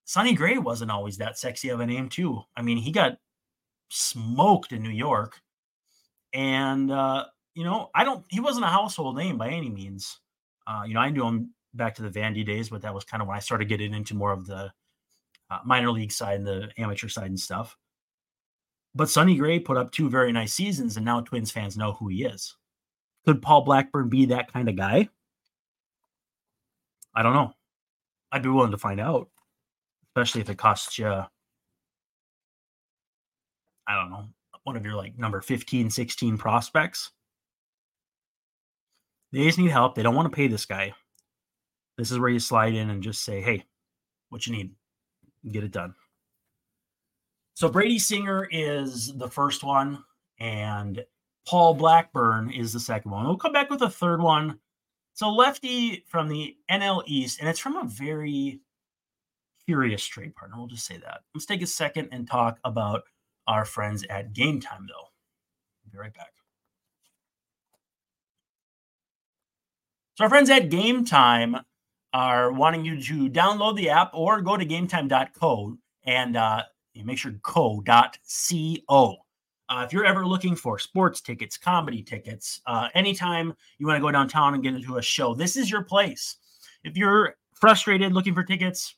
Sonny 0.04 0.34
Gray 0.34 0.58
wasn't 0.58 0.90
always 0.90 1.18
that 1.18 1.38
sexy 1.38 1.68
of 1.68 1.80
a 1.80 1.86
name, 1.86 2.08
too. 2.08 2.42
I 2.56 2.62
mean, 2.62 2.78
he 2.78 2.90
got 2.90 3.18
smoked 3.88 4.72
in 4.72 4.82
New 4.82 4.90
York. 4.90 5.40
And, 6.32 6.90
uh, 6.90 7.26
you 7.54 7.64
know, 7.64 7.90
I 7.94 8.04
don't, 8.04 8.24
he 8.28 8.40
wasn't 8.40 8.64
a 8.64 8.68
household 8.68 9.16
name 9.16 9.38
by 9.38 9.48
any 9.48 9.68
means. 9.68 10.18
Uh, 10.66 10.82
you 10.86 10.94
know, 10.94 11.00
I 11.00 11.10
knew 11.10 11.26
him 11.26 11.54
back 11.74 11.94
to 11.96 12.02
the 12.02 12.10
Vandy 12.10 12.44
days, 12.44 12.70
but 12.70 12.82
that 12.82 12.94
was 12.94 13.04
kind 13.04 13.22
of 13.22 13.28
when 13.28 13.36
I 13.36 13.40
started 13.40 13.68
getting 13.68 13.94
into 13.94 14.14
more 14.14 14.32
of 14.32 14.46
the 14.46 14.72
uh, 15.50 15.58
minor 15.64 15.90
league 15.90 16.12
side 16.12 16.38
and 16.38 16.46
the 16.46 16.70
amateur 16.78 17.08
side 17.08 17.26
and 17.26 17.40
stuff. 17.40 17.76
But 18.94 19.10
Sonny 19.10 19.36
Gray 19.36 19.58
put 19.58 19.76
up 19.76 19.90
two 19.90 20.10
very 20.10 20.32
nice 20.32 20.52
seasons, 20.52 20.96
and 20.96 21.04
now 21.04 21.20
Twins 21.20 21.50
fans 21.50 21.76
know 21.76 21.92
who 21.92 22.08
he 22.08 22.24
is. 22.24 22.56
Could 23.24 23.40
Paul 23.40 23.62
Blackburn 23.62 24.08
be 24.08 24.26
that 24.26 24.52
kind 24.52 24.68
of 24.68 24.76
guy? 24.76 25.08
I 27.14 27.22
don't 27.22 27.34
know. 27.34 27.52
I'd 28.30 28.42
be 28.42 28.48
willing 28.48 28.70
to 28.70 28.78
find 28.78 29.00
out, 29.00 29.28
especially 30.14 30.42
if 30.42 30.50
it 30.50 30.58
costs 30.58 30.98
you, 30.98 31.06
I 31.06 31.26
don't 33.88 34.10
know, 34.10 34.26
one 34.64 34.76
of 34.76 34.84
your 34.84 34.94
like 34.94 35.18
number 35.18 35.40
15, 35.40 35.90
16 35.90 36.38
prospects. 36.38 37.10
The 39.32 39.46
A's 39.46 39.56
need 39.56 39.70
help. 39.70 39.94
They 39.94 40.02
don't 40.02 40.14
want 40.14 40.30
to 40.30 40.36
pay 40.36 40.46
this 40.48 40.66
guy. 40.66 40.92
This 41.96 42.10
is 42.10 42.18
where 42.18 42.28
you 42.28 42.38
slide 42.38 42.74
in 42.74 42.90
and 42.90 43.02
just 43.02 43.24
say, 43.24 43.40
hey, 43.40 43.64
what 44.28 44.46
you 44.46 44.52
need, 44.52 44.74
get 45.50 45.64
it 45.64 45.72
done. 45.72 45.94
So 47.54 47.68
Brady 47.68 47.98
Singer 47.98 48.48
is 48.50 49.16
the 49.16 49.28
first 49.28 49.62
one, 49.62 50.04
and 50.40 51.04
Paul 51.46 51.74
Blackburn 51.74 52.50
is 52.50 52.72
the 52.72 52.80
second 52.80 53.10
one. 53.10 53.26
We'll 53.26 53.36
come 53.36 53.52
back 53.52 53.70
with 53.70 53.82
a 53.82 53.90
third 53.90 54.20
one. 54.20 54.58
So 55.14 55.30
lefty 55.30 56.04
from 56.08 56.28
the 56.28 56.56
NL 56.70 57.02
East, 57.06 57.40
and 57.40 57.48
it's 57.48 57.58
from 57.58 57.76
a 57.76 57.84
very 57.84 58.60
curious 59.72 60.04
trade 60.04 60.36
partner. 60.36 60.58
We'll 60.58 60.66
just 60.66 60.84
say 60.84 60.98
that. 60.98 61.22
Let's 61.34 61.46
take 61.46 61.62
a 61.62 61.66
second 61.66 62.10
and 62.12 62.28
talk 62.28 62.58
about 62.62 63.04
our 63.46 63.64
friends 63.64 64.04
at 64.10 64.34
Game 64.34 64.60
Time, 64.60 64.86
though. 64.86 65.08
Be 65.90 65.96
right 65.96 66.12
back. 66.12 66.28
So 70.18 70.24
our 70.24 70.28
friends 70.28 70.50
at 70.50 70.68
Game 70.68 71.06
Time 71.06 71.56
are 72.12 72.52
wanting 72.52 72.84
you 72.84 73.00
to 73.00 73.30
download 73.30 73.76
the 73.76 73.88
app 73.88 74.10
or 74.12 74.42
go 74.42 74.58
to 74.58 74.66
gametime.co 74.66 75.78
and 76.04 76.36
uh, 76.36 76.64
make 77.02 77.16
sure 77.16 77.32
co.co. 77.42 79.16
Uh, 79.70 79.84
if 79.86 79.92
you're 79.94 80.04
ever 80.04 80.26
looking 80.26 80.54
for 80.54 80.78
sports 80.78 81.22
tickets, 81.22 81.56
comedy 81.56 82.02
tickets, 82.02 82.60
uh, 82.66 82.88
anytime 82.94 83.54
you 83.78 83.86
want 83.86 83.96
to 83.96 84.02
go 84.02 84.10
downtown 84.10 84.52
and 84.52 84.62
get 84.62 84.74
into 84.74 84.98
a 84.98 85.02
show, 85.02 85.34
this 85.34 85.56
is 85.56 85.70
your 85.70 85.82
place. 85.82 86.36
If 86.84 86.94
you're 86.94 87.36
frustrated 87.54 88.12
looking 88.12 88.34
for 88.34 88.42
tickets, 88.44 88.96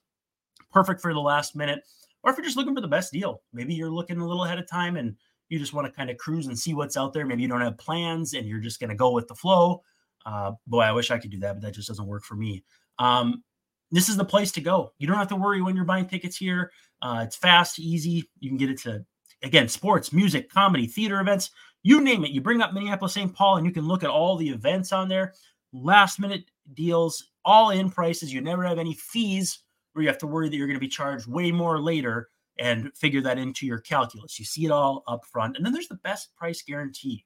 perfect 0.74 1.00
for 1.00 1.14
the 1.14 1.20
last 1.20 1.56
minute. 1.56 1.82
Or 2.22 2.30
if 2.30 2.36
you're 2.36 2.44
just 2.44 2.56
looking 2.56 2.74
for 2.74 2.80
the 2.80 2.88
best 2.88 3.12
deal, 3.12 3.40
maybe 3.52 3.74
you're 3.74 3.90
looking 3.90 4.20
a 4.20 4.26
little 4.26 4.44
ahead 4.44 4.58
of 4.58 4.68
time 4.68 4.96
and 4.96 5.16
you 5.48 5.58
just 5.58 5.72
want 5.72 5.86
to 5.86 5.92
kind 5.92 6.10
of 6.10 6.18
cruise 6.18 6.48
and 6.48 6.58
see 6.58 6.74
what's 6.74 6.96
out 6.96 7.12
there. 7.12 7.24
Maybe 7.24 7.42
you 7.42 7.48
don't 7.48 7.60
have 7.60 7.78
plans 7.78 8.34
and 8.34 8.46
you're 8.46 8.60
just 8.60 8.80
going 8.80 8.90
to 8.90 8.96
go 8.96 9.12
with 9.12 9.28
the 9.28 9.34
flow. 9.34 9.82
Uh, 10.26 10.52
boy, 10.66 10.80
I 10.80 10.92
wish 10.92 11.10
I 11.10 11.18
could 11.18 11.30
do 11.30 11.38
that, 11.40 11.54
but 11.54 11.62
that 11.62 11.74
just 11.74 11.88
doesn't 11.88 12.06
work 12.06 12.24
for 12.24 12.34
me. 12.34 12.64
Um, 12.98 13.44
this 13.90 14.08
is 14.08 14.16
the 14.16 14.24
place 14.24 14.50
to 14.52 14.60
go. 14.60 14.92
You 14.98 15.06
don't 15.06 15.18
have 15.18 15.28
to 15.28 15.36
worry 15.36 15.62
when 15.62 15.76
you're 15.76 15.84
buying 15.84 16.06
tickets 16.06 16.36
here. 16.36 16.72
Uh, 17.00 17.22
it's 17.24 17.36
fast, 17.36 17.78
easy. 17.78 18.28
You 18.40 18.50
can 18.50 18.56
get 18.56 18.70
it 18.70 18.78
to, 18.80 19.04
again, 19.42 19.68
sports, 19.68 20.12
music, 20.12 20.50
comedy, 20.50 20.86
theater 20.86 21.20
events, 21.20 21.50
you 21.84 22.00
name 22.00 22.24
it. 22.24 22.30
You 22.30 22.40
bring 22.40 22.62
up 22.62 22.72
Minneapolis 22.72 23.12
St. 23.12 23.32
Paul 23.32 23.58
and 23.58 23.66
you 23.66 23.72
can 23.72 23.86
look 23.86 24.02
at 24.02 24.10
all 24.10 24.36
the 24.36 24.48
events 24.48 24.90
on 24.90 25.06
there, 25.08 25.34
last 25.72 26.18
minute 26.18 26.44
deals, 26.72 27.30
all 27.44 27.70
in 27.70 27.90
prices. 27.90 28.32
You 28.32 28.40
never 28.40 28.64
have 28.64 28.78
any 28.78 28.94
fees 28.94 29.58
where 29.94 30.02
you 30.02 30.08
have 30.08 30.18
to 30.18 30.26
worry 30.26 30.48
that 30.48 30.56
you're 30.56 30.66
going 30.66 30.78
to 30.78 30.80
be 30.80 30.88
charged 30.88 31.26
way 31.26 31.50
more 31.50 31.80
later 31.80 32.28
and 32.58 32.96
figure 32.96 33.22
that 33.22 33.38
into 33.38 33.66
your 33.66 33.78
calculus. 33.78 34.38
You 34.38 34.44
see 34.44 34.66
it 34.66 34.70
all 34.70 35.02
up 35.08 35.24
front. 35.24 35.56
And 35.56 35.64
then 35.64 35.72
there's 35.72 35.88
the 35.88 35.96
best 35.96 36.34
price 36.36 36.62
guarantee 36.62 37.24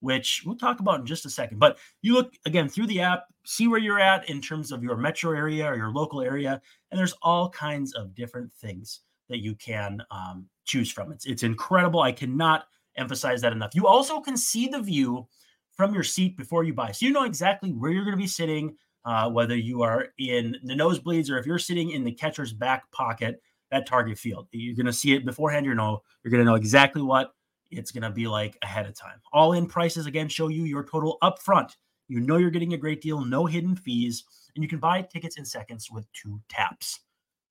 which 0.00 0.42
we'll 0.44 0.56
talk 0.56 0.80
about 0.80 1.00
in 1.00 1.06
just 1.06 1.26
a 1.26 1.30
second. 1.30 1.58
But 1.58 1.78
you 2.02 2.14
look 2.14 2.34
again 2.46 2.68
through 2.68 2.86
the 2.86 3.00
app, 3.00 3.24
see 3.44 3.68
where 3.68 3.80
you're 3.80 4.00
at 4.00 4.28
in 4.28 4.40
terms 4.40 4.72
of 4.72 4.82
your 4.82 4.96
metro 4.96 5.32
area 5.32 5.66
or 5.66 5.76
your 5.76 5.90
local 5.90 6.20
area, 6.20 6.60
and 6.90 6.98
there's 6.98 7.14
all 7.22 7.50
kinds 7.50 7.94
of 7.94 8.14
different 8.14 8.52
things 8.52 9.00
that 9.28 9.38
you 9.38 9.54
can 9.56 10.02
um, 10.10 10.46
choose 10.64 10.90
from. 10.90 11.12
It's 11.12 11.26
it's 11.26 11.42
incredible. 11.42 12.00
I 12.00 12.12
cannot 12.12 12.64
emphasize 12.96 13.40
that 13.42 13.52
enough. 13.52 13.74
You 13.74 13.86
also 13.86 14.20
can 14.20 14.36
see 14.36 14.68
the 14.68 14.80
view 14.80 15.26
from 15.72 15.94
your 15.94 16.04
seat 16.04 16.36
before 16.36 16.64
you 16.64 16.74
buy, 16.74 16.92
so 16.92 17.06
you 17.06 17.12
know 17.12 17.24
exactly 17.24 17.70
where 17.70 17.90
you're 17.90 18.04
going 18.04 18.16
to 18.16 18.22
be 18.22 18.26
sitting. 18.26 18.76
Uh, 19.08 19.26
whether 19.26 19.56
you 19.56 19.80
are 19.80 20.08
in 20.18 20.54
the 20.64 20.74
nosebleeds 20.74 21.30
or 21.30 21.38
if 21.38 21.46
you're 21.46 21.58
sitting 21.58 21.92
in 21.92 22.04
the 22.04 22.12
catcher's 22.12 22.52
back 22.52 22.82
pocket 22.90 23.40
at 23.72 23.86
target 23.86 24.18
field, 24.18 24.46
you're 24.50 24.76
going 24.76 24.84
to 24.84 24.92
see 24.92 25.14
it 25.14 25.24
beforehand. 25.24 25.64
You 25.64 25.74
know 25.74 26.02
you're 26.22 26.30
going 26.30 26.44
to 26.44 26.44
know 26.44 26.56
exactly 26.56 27.00
what 27.00 27.32
it's 27.70 27.90
going 27.90 28.02
to 28.02 28.10
be 28.10 28.26
like 28.26 28.58
ahead 28.62 28.84
of 28.84 28.94
time. 28.94 29.18
All 29.32 29.54
in 29.54 29.64
prices 29.64 30.04
again 30.04 30.28
show 30.28 30.48
you 30.48 30.64
your 30.64 30.84
total 30.84 31.16
upfront. 31.22 31.70
You 32.08 32.20
know 32.20 32.36
you're 32.36 32.50
getting 32.50 32.74
a 32.74 32.76
great 32.76 33.00
deal, 33.00 33.24
no 33.24 33.46
hidden 33.46 33.76
fees, 33.76 34.24
and 34.54 34.62
you 34.62 34.68
can 34.68 34.78
buy 34.78 35.00
tickets 35.00 35.38
in 35.38 35.44
seconds 35.46 35.90
with 35.90 36.04
two 36.12 36.38
taps. 36.50 37.00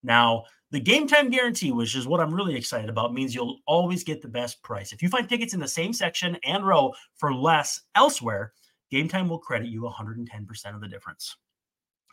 Now, 0.04 0.44
the 0.70 0.80
game 0.80 1.08
time 1.08 1.32
guarantee, 1.32 1.72
which 1.72 1.96
is 1.96 2.06
what 2.06 2.20
I'm 2.20 2.36
really 2.36 2.56
excited 2.56 2.88
about, 2.92 3.16
means 3.16 3.34
you'll 3.34 3.62
always 3.66 4.04
get 4.04 4.22
the 4.22 4.28
best 4.28 4.62
price. 4.62 4.94
If 4.94 5.02
you 5.02 5.10
find 5.10 5.28
tickets 5.28 5.56
in 5.56 5.60
the 5.60 5.68
same 5.68 5.92
section 5.92 6.38
and 6.44 6.68
row 6.68 6.94
for 7.16 7.34
less 7.34 7.82
elsewhere, 7.96 8.54
Game 8.92 9.08
Time 9.08 9.28
will 9.28 9.40
credit 9.40 9.70
you 9.70 9.82
110% 9.82 10.76
of 10.76 10.82
the 10.82 10.88
difference. 10.88 11.36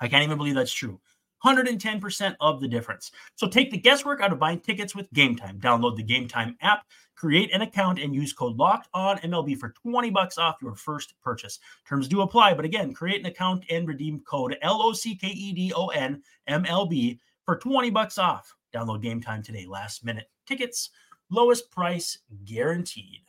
I 0.04 0.08
can't 0.08 0.22
even 0.22 0.36
believe 0.36 0.54
that's 0.54 0.72
true. 0.72 1.00
110% 1.42 2.36
of 2.40 2.60
the 2.60 2.68
difference. 2.68 3.10
So 3.36 3.46
take 3.46 3.70
the 3.70 3.78
guesswork 3.78 4.20
out 4.20 4.32
of 4.32 4.38
buying 4.38 4.60
tickets 4.60 4.94
with 4.94 5.12
Game 5.14 5.34
Time. 5.34 5.58
Download 5.58 5.96
the 5.96 6.02
Game 6.02 6.28
Time 6.28 6.56
app, 6.60 6.84
create 7.16 7.54
an 7.54 7.62
account, 7.62 7.98
and 7.98 8.14
use 8.14 8.34
code 8.34 8.56
Locked 8.56 8.88
On 8.92 9.16
MLB 9.18 9.56
for 9.58 9.70
20 9.70 10.10
bucks 10.10 10.36
off 10.36 10.56
your 10.60 10.74
first 10.74 11.14
purchase. 11.22 11.58
Terms 11.88 12.06
do 12.06 12.20
apply, 12.20 12.52
but 12.52 12.66
again, 12.66 12.92
create 12.92 13.20
an 13.20 13.26
account 13.26 13.64
and 13.70 13.88
redeem 13.88 14.20
code 14.20 14.58
L 14.60 14.82
O 14.82 14.92
C 14.92 15.14
K 15.14 15.28
E 15.28 15.52
D 15.52 15.72
O 15.74 15.88
N 15.88 16.22
M 16.46 16.66
L 16.66 16.84
B 16.84 17.18
for 17.46 17.56
20 17.56 17.88
bucks 17.90 18.18
off. 18.18 18.54
Download 18.74 19.02
Game 19.02 19.22
Time 19.22 19.42
today. 19.42 19.66
Last 19.66 20.04
minute 20.04 20.30
tickets, 20.46 20.90
lowest 21.30 21.70
price 21.70 22.18
guaranteed. 22.44 23.20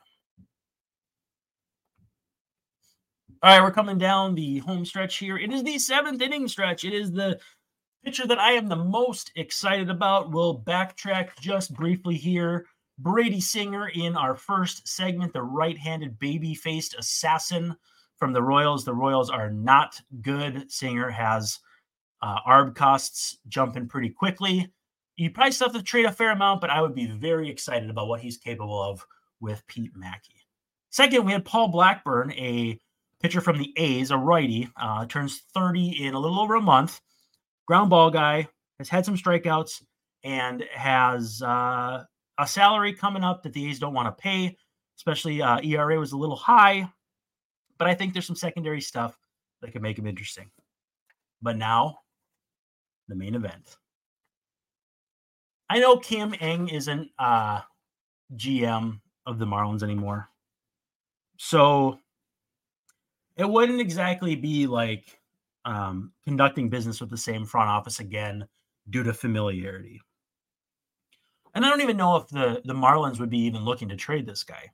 All 3.41 3.51
right, 3.51 3.61
we're 3.61 3.71
coming 3.71 3.97
down 3.97 4.33
the 4.33 4.59
home 4.59 4.85
stretch 4.85 5.17
here. 5.17 5.37
It 5.37 5.51
is 5.51 5.63
the 5.63 5.77
seventh 5.77 6.21
inning 6.21 6.47
stretch. 6.47 6.85
It 6.85 6.93
is 6.93 7.11
the 7.11 7.39
pitcher 8.03 8.25
that 8.27 8.39
I 8.39 8.51
am 8.51 8.67
the 8.67 8.75
most 8.75 9.31
excited 9.35 9.89
about. 9.89 10.31
We'll 10.31 10.61
backtrack 10.61 11.29
just 11.41 11.73
briefly 11.73 12.15
here. 12.15 12.65
Brady 12.97 13.41
Singer 13.41 13.89
in 13.89 14.15
our 14.15 14.35
first 14.35 14.87
segment, 14.87 15.33
the 15.33 15.41
right 15.41 15.77
handed 15.77 16.17
baby 16.17 16.55
faced 16.55 16.95
assassin 16.97 17.75
from 18.17 18.31
the 18.31 18.41
Royals. 18.41 18.85
The 18.85 18.93
Royals 18.93 19.29
are 19.29 19.51
not 19.51 19.99
good. 20.21 20.71
Singer 20.71 21.09
has 21.09 21.59
uh, 22.21 22.39
ARB 22.47 22.75
costs 22.75 23.37
jumping 23.47 23.87
pretty 23.87 24.09
quickly. 24.09 24.71
You 25.17 25.29
probably 25.31 25.51
still 25.51 25.67
have 25.67 25.75
to 25.75 25.83
trade 25.83 26.05
a 26.05 26.11
fair 26.11 26.31
amount, 26.31 26.61
but 26.61 26.69
I 26.69 26.81
would 26.81 26.95
be 26.95 27.07
very 27.07 27.49
excited 27.49 27.89
about 27.89 28.07
what 28.07 28.21
he's 28.21 28.37
capable 28.37 28.81
of 28.81 29.05
with 29.41 29.65
Pete 29.67 29.95
Maki. 29.95 30.43
Second, 30.89 31.25
we 31.25 31.33
had 31.33 31.43
Paul 31.43 31.67
Blackburn, 31.67 32.31
a 32.33 32.79
pitcher 33.21 33.41
from 33.41 33.57
the 33.57 33.73
A's, 33.77 34.11
a 34.11 34.17
righty, 34.17 34.69
uh, 34.79 35.05
turns 35.05 35.43
30 35.53 36.05
in 36.05 36.13
a 36.13 36.19
little 36.19 36.39
over 36.39 36.55
a 36.55 36.61
month 36.61 37.01
ground 37.65 37.89
ball 37.89 38.11
guy, 38.11 38.47
has 38.79 38.89
had 38.89 39.05
some 39.05 39.15
strikeouts, 39.15 39.83
and 40.23 40.63
has 40.73 41.41
uh, 41.41 42.03
a 42.39 42.47
salary 42.47 42.93
coming 42.93 43.23
up 43.23 43.43
that 43.43 43.53
the 43.53 43.67
A's 43.67 43.79
don't 43.79 43.93
want 43.93 44.07
to 44.07 44.21
pay. 44.21 44.55
Especially 44.97 45.41
uh, 45.41 45.59
ERA 45.61 45.99
was 45.99 46.13
a 46.13 46.17
little 46.17 46.37
high, 46.37 46.89
but 47.77 47.87
I 47.87 47.93
think 47.93 48.13
there's 48.13 48.25
some 48.25 48.35
secondary 48.35 48.79
stuff 48.79 49.17
that 49.61 49.73
can 49.73 49.81
make 49.81 49.99
him 49.99 50.07
interesting. 50.07 50.49
But 51.41 51.57
now, 51.57 51.99
the 53.09 53.15
main 53.15 53.35
event. 53.35 53.75
I 55.69 55.79
know 55.79 55.97
Kim 55.97 56.33
Ng 56.39 56.69
isn't 56.69 57.09
uh, 57.19 57.61
GM 58.35 59.01
of 59.25 59.37
the 59.37 59.45
Marlins 59.45 59.83
anymore, 59.83 60.29
so 61.37 61.99
it 63.37 63.49
wouldn't 63.49 63.81
exactly 63.81 64.35
be 64.35 64.67
like 64.67 65.19
um, 65.65 66.11
conducting 66.23 66.69
business 66.69 67.01
with 67.01 67.09
the 67.09 67.17
same 67.17 67.45
front 67.45 67.69
office 67.69 67.99
again 67.99 68.47
due 68.89 69.03
to 69.03 69.13
familiarity. 69.13 70.01
And 71.53 71.65
I 71.65 71.69
don't 71.69 71.81
even 71.81 71.97
know 71.97 72.17
if 72.17 72.27
the, 72.27 72.61
the 72.65 72.73
Marlins 72.73 73.19
would 73.19 73.29
be 73.29 73.39
even 73.39 73.63
looking 73.63 73.89
to 73.89 73.95
trade 73.95 74.25
this 74.25 74.43
guy. 74.43 74.71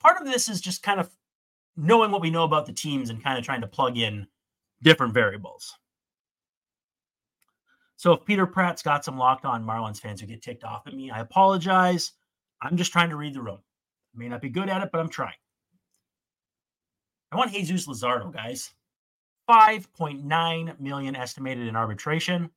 Part 0.00 0.20
of 0.20 0.26
this 0.26 0.48
is 0.48 0.60
just 0.60 0.82
kind 0.82 1.00
of 1.00 1.10
knowing 1.76 2.10
what 2.10 2.20
we 2.20 2.30
know 2.30 2.44
about 2.44 2.66
the 2.66 2.72
teams 2.72 3.10
and 3.10 3.22
kind 3.22 3.38
of 3.38 3.44
trying 3.44 3.62
to 3.62 3.66
plug 3.66 3.98
in 3.98 4.26
different 4.82 5.14
variables. 5.14 5.74
So 7.96 8.12
if 8.12 8.24
Peter 8.24 8.46
Pratt's 8.46 8.82
got 8.82 9.04
some 9.04 9.16
locked 9.16 9.46
on 9.46 9.64
Marlins 9.64 9.98
fans 9.98 10.20
who 10.20 10.26
get 10.26 10.42
ticked 10.42 10.64
off 10.64 10.86
at 10.86 10.94
me, 10.94 11.10
I 11.10 11.20
apologize. 11.20 12.12
I'm 12.62 12.76
just 12.76 12.92
trying 12.92 13.10
to 13.10 13.16
read 13.16 13.34
the 13.34 13.40
room. 13.40 13.58
I 14.14 14.18
may 14.18 14.28
not 14.28 14.42
be 14.42 14.50
good 14.50 14.68
at 14.68 14.82
it, 14.82 14.90
but 14.92 15.00
I'm 15.00 15.08
trying. 15.08 15.34
I 17.32 17.36
want 17.36 17.52
Jesus 17.52 17.86
Luzardo, 17.86 18.32
guys. 18.32 18.72
5.9 19.48 20.80
million 20.80 21.16
estimated 21.16 21.68
in 21.68 21.76
arbitration, 21.76 22.50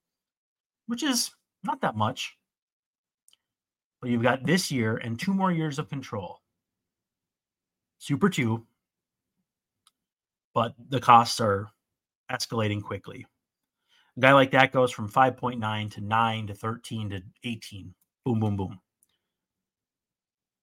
which 0.88 1.04
is 1.04 1.32
not 1.64 1.82
that 1.82 1.96
much. 1.96 2.36
But 4.02 4.10
you've 4.10 4.24
got 4.24 4.46
this 4.46 4.72
year 4.72 4.98
and 4.98 5.20
two 5.20 5.34
more 5.34 5.52
years 5.52 5.78
of 5.78 5.90
control. 5.90 6.40
Super 8.00 8.30
two. 8.30 8.66
But 10.54 10.74
the 10.90 11.00
costs 11.00 11.40
are 11.40 11.68
escalating 12.32 12.82
quickly. 12.82 13.26
A 14.18 14.20
guy 14.20 14.34
like 14.34 14.52
that 14.52 14.72
goes 14.72 14.92
from 14.92 15.10
5.9 15.10 15.92
to 15.92 16.02
9 16.02 16.48
to 16.48 16.54
13 16.54 17.10
to 17.12 17.22
18. 17.44 17.94
Boom, 18.26 18.40
boom, 18.40 18.56
boom. 18.58 18.80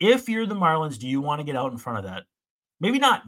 If 0.01 0.29
you're 0.29 0.47
the 0.47 0.55
Marlins, 0.55 0.99
do 0.99 1.07
you 1.07 1.21
want 1.21 1.41
to 1.41 1.45
get 1.45 1.57
out 1.57 1.73
in 1.73 1.79
front 1.79 1.99
of 1.99 2.05
that? 2.05 2.25
Maybe 2.81 2.99
not. 2.99 3.23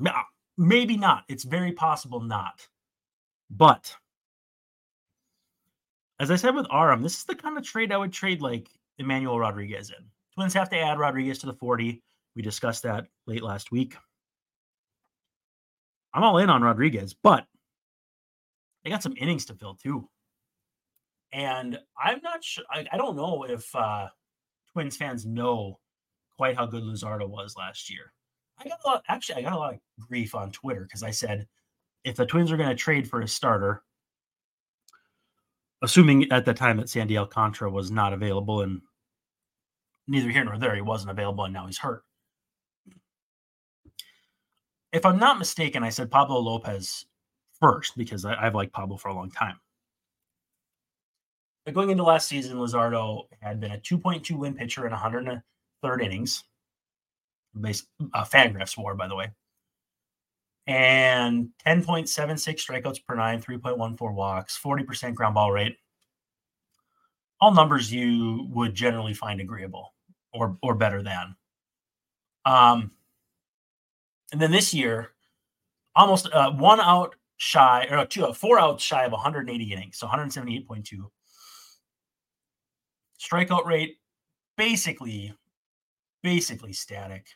Maybe 0.59 0.97
not. 0.97 1.23
It's 1.29 1.44
very 1.44 1.73
possible 1.73 2.21
not. 2.21 2.66
But 3.49 3.94
as 6.18 6.33
I 6.33 6.37
said 6.37 6.55
with 6.55 6.66
Aram, 6.73 7.01
this 7.01 7.16
is 7.16 7.25
the 7.25 7.37
kind 7.37 7.57
of 7.57 7.64
trade 7.64 7.92
I 7.92 7.97
would 7.97 8.12
trade 8.12 8.42
like 8.42 8.68
Emmanuel 8.99 9.38
Rodriguez 9.38 9.90
in. 9.90 10.05
Twins 10.35 10.55
have 10.55 10.68
to 10.71 10.79
add 10.79 10.99
Rodriguez 10.99 11.38
to 11.38 11.47
the 11.47 11.55
40. 11.55 12.03
We 12.35 12.42
discussed 12.42 12.83
that 12.83 13.07
late 13.27 13.42
last 13.42 13.71
week. 13.71 13.97
I'm 16.12 16.25
all 16.25 16.38
in 16.38 16.51
on 16.51 16.62
Rodriguez, 16.62 17.14
but 17.14 17.47
they 18.83 18.90
got 18.90 19.03
some 19.03 19.14
innings 19.16 19.44
to 19.47 19.55
fill 19.55 19.75
too. 19.75 20.09
And 21.33 21.79
I'm 22.03 22.21
not 22.23 22.42
sure, 22.42 22.64
I, 22.71 22.87
I 22.90 22.97
don't 22.97 23.16
know 23.16 23.44
if 23.44 23.75
uh, 23.77 24.09
Twins 24.73 24.97
fans 24.97 25.25
know 25.25 25.79
quite 26.37 26.57
how 26.57 26.66
good 26.66 26.83
Luzardo 26.83 27.29
was 27.29 27.55
last 27.57 27.90
year. 27.90 28.12
I 28.61 28.68
got 28.68 28.81
a 28.85 28.88
lot, 28.88 29.05
actually, 29.09 29.37
I 29.37 29.42
got 29.42 29.53
a 29.53 29.59
lot 29.59 29.75
of 29.75 29.81
grief 30.09 30.35
on 30.35 30.51
Twitter 30.51 30.83
because 30.83 31.03
I 31.03 31.11
said 31.11 31.47
if 32.05 32.16
the 32.16 32.27
Twins 32.27 32.51
are 32.51 32.57
going 32.57 32.68
to 32.68 32.75
trade 32.75 33.09
for 33.09 33.21
a 33.21 33.29
starter, 33.29 33.83
assuming 35.83 36.31
at 36.33 36.44
the 36.44 36.55
time 36.55 36.79
that 36.79 36.88
Sandy 36.88 37.16
Alcantara 37.16 37.71
was 37.71 37.90
not 37.90 38.12
available 38.12 38.62
and 38.62 38.81
neither 40.07 40.31
here 40.31 40.44
nor 40.44 40.59
there, 40.59 40.75
he 40.75 40.81
wasn't 40.81 41.11
available 41.11 41.44
and 41.44 41.55
now 41.55 41.66
he's 41.66 41.79
hurt. 41.79 42.03
If 44.92 45.05
I'm 45.05 45.18
not 45.18 45.38
mistaken, 45.38 45.85
I 45.85 45.90
said 45.90 46.11
Pablo 46.11 46.38
Lopez 46.40 47.07
first 47.61 47.97
because 47.97 48.25
I, 48.25 48.42
have 48.42 48.55
liked 48.55 48.73
Pablo 48.73 48.97
for 48.97 49.09
a 49.09 49.14
long 49.14 49.31
time. 49.31 49.57
But 51.64 51.75
going 51.75 51.90
into 51.90 52.05
last 52.05 52.29
season, 52.29 52.57
Luzardo 52.57 53.25
had 53.42 53.61
been 53.61 53.73
a 53.73 53.79
2.2 53.79 54.31
win 54.38 54.55
pitcher 54.55 54.87
in 54.87 54.92
103rd 54.92 56.03
innings. 56.03 56.44
Base, 57.61 57.87
uh, 58.15 58.25
Fangraphs 58.25 58.77
war, 58.77 58.95
by 58.95 59.09
the 59.09 59.17
way 59.17 59.31
and 60.69 61.49
10.76 61.67 62.61
strikeouts 62.61 63.05
per 63.05 63.15
nine, 63.15 63.41
3.14 63.41 64.13
walks, 64.13 64.61
40% 64.63 65.15
ground 65.15 65.35
ball 65.35 65.51
rate. 65.51 65.79
All 67.41 67.55
numbers 67.55 67.91
you 67.91 68.47
would 68.51 68.75
generally 68.75 69.15
find 69.15 69.41
agreeable 69.41 69.95
or 70.33 70.59
or 70.63 70.75
better 70.75 71.03
than. 71.03 71.37
Um, 72.45 72.91
and 74.33 74.41
then 74.41 74.51
this 74.51 74.75
year, 74.75 75.13
almost 75.97 76.29
uh, 76.33 76.51
one 76.53 76.81
out 76.81 77.15
shy 77.39 77.87
or 77.91 78.05
two, 78.05 78.27
uh, 78.27 78.33
four 78.35 78.59
outs 78.59 78.85
shy 78.85 79.05
of 79.05 79.13
180 79.13 79.73
innings, 79.73 79.99
so 79.99 80.07
178.2. 80.07 81.09
Strikeout 83.19 83.65
rate 83.65 83.99
basically, 84.57 85.33
basically 86.23 86.73
static 86.73 87.27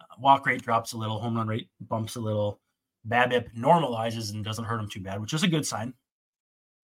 uh, 0.00 0.04
walk 0.18 0.46
rate 0.46 0.62
drops 0.62 0.92
a 0.92 0.98
little, 0.98 1.18
home 1.20 1.36
run 1.36 1.48
rate 1.48 1.68
bumps 1.80 2.16
a 2.16 2.20
little, 2.20 2.60
BABIP 3.08 3.54
normalizes 3.56 4.32
and 4.32 4.44
doesn't 4.44 4.64
hurt 4.64 4.80
him 4.80 4.88
too 4.88 5.00
bad, 5.00 5.20
which 5.20 5.32
is 5.32 5.42
a 5.42 5.48
good 5.48 5.66
sign. 5.66 5.94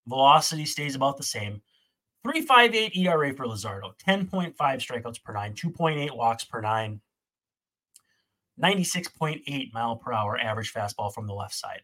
Velocity 0.07 0.65
stays 0.65 0.95
about 0.95 1.17
the 1.17 1.23
same. 1.23 1.61
3.58 2.25 2.97
ERA 2.97 3.33
for 3.33 3.45
Luzardo, 3.45 3.91
10.5 4.05 4.55
strikeouts 4.55 5.23
per 5.23 5.33
nine, 5.33 5.53
2.8 5.53 6.15
walks 6.15 6.43
per 6.43 6.61
nine, 6.61 6.99
96.8 8.61 9.73
mile 9.73 9.95
per 9.95 10.11
hour 10.11 10.37
average 10.39 10.73
fastball 10.73 11.13
from 11.13 11.27
the 11.27 11.33
left 11.33 11.53
side. 11.53 11.81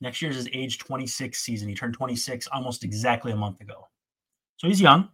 Next 0.00 0.22
year's 0.22 0.36
his 0.36 0.48
age 0.52 0.78
26 0.78 1.38
season. 1.38 1.68
He 1.68 1.74
turned 1.74 1.94
26 1.94 2.46
almost 2.48 2.84
exactly 2.84 3.32
a 3.32 3.36
month 3.36 3.60
ago. 3.60 3.88
So 4.58 4.68
he's 4.68 4.80
young. 4.80 5.08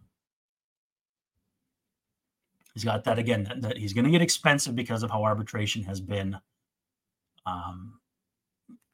He's 2.75 2.83
got 2.83 3.05
that 3.05 3.17
again. 3.17 3.45
That, 3.45 3.61
that 3.61 3.77
he's 3.77 3.93
going 3.93 4.05
to 4.05 4.11
get 4.11 4.21
expensive 4.21 4.75
because 4.75 5.01
of 5.01 5.09
how 5.09 5.23
arbitration 5.23 5.81
has 5.83 5.99
been. 5.99 6.37
Um, 7.45 7.99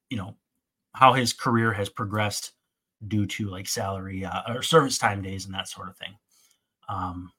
you 0.10 0.18
know 0.18 0.36
how 0.94 1.14
his 1.14 1.34
career 1.34 1.74
has 1.74 1.90
progressed 1.90 2.54
due 3.08 3.26
to 3.26 3.50
like 3.50 3.68
salary 3.68 4.24
uh, 4.24 4.42
or 4.54 4.62
service 4.62 4.98
time 4.98 5.22
days 5.22 5.46
and 5.46 5.54
that 5.54 5.68
sort 5.68 5.90
of 5.90 5.98
thing. 5.98 6.14
Um, 6.88 7.32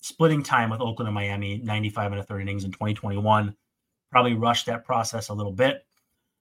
splitting 0.00 0.42
time 0.42 0.70
with 0.70 0.80
Oakland 0.80 1.08
and 1.08 1.14
Miami, 1.14 1.58
95 1.58 2.12
and 2.12 2.20
a 2.20 2.24
third 2.24 2.42
innings 2.42 2.64
in 2.64 2.70
2021, 2.70 3.56
probably 4.10 4.34
rushed 4.34 4.66
that 4.66 4.84
process 4.84 5.28
a 5.28 5.34
little 5.34 5.52
bit. 5.52 5.84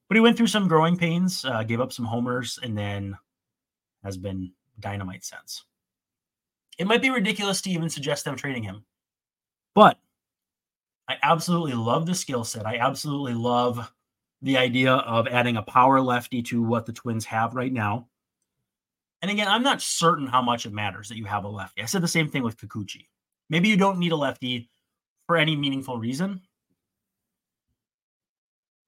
But 0.09 0.15
he 0.15 0.21
went 0.21 0.37
through 0.37 0.47
some 0.47 0.67
growing 0.67 0.97
pains, 0.97 1.45
uh, 1.45 1.63
gave 1.63 1.79
up 1.79 1.93
some 1.93 2.05
homers, 2.05 2.59
and 2.61 2.77
then 2.77 3.17
has 4.03 4.17
been 4.17 4.51
dynamite 4.79 5.23
since. 5.23 5.63
It 6.77 6.87
might 6.87 7.01
be 7.01 7.09
ridiculous 7.09 7.61
to 7.61 7.69
even 7.69 7.89
suggest 7.89 8.25
them 8.25 8.35
trading 8.35 8.63
him, 8.63 8.83
but 9.75 9.99
I 11.07 11.17
absolutely 11.21 11.73
love 11.73 12.05
the 12.05 12.15
skill 12.15 12.43
set. 12.43 12.65
I 12.65 12.77
absolutely 12.77 13.33
love 13.33 13.91
the 14.41 14.57
idea 14.57 14.93
of 14.93 15.27
adding 15.27 15.57
a 15.57 15.61
power 15.61 16.01
lefty 16.01 16.41
to 16.43 16.61
what 16.61 16.85
the 16.85 16.93
Twins 16.93 17.25
have 17.25 17.55
right 17.55 17.71
now. 17.71 18.07
And 19.21 19.31
again, 19.31 19.47
I'm 19.47 19.63
not 19.63 19.81
certain 19.81 20.27
how 20.27 20.41
much 20.41 20.65
it 20.65 20.73
matters 20.73 21.07
that 21.09 21.17
you 21.17 21.25
have 21.25 21.45
a 21.45 21.49
lefty. 21.49 21.81
I 21.81 21.85
said 21.85 22.01
the 22.01 22.07
same 22.07 22.29
thing 22.29 22.43
with 22.43 22.57
Kikuchi. 22.57 23.07
Maybe 23.49 23.69
you 23.69 23.77
don't 23.77 23.99
need 23.99 24.11
a 24.11 24.17
lefty 24.17 24.69
for 25.27 25.37
any 25.37 25.55
meaningful 25.55 25.97
reason. 25.97 26.41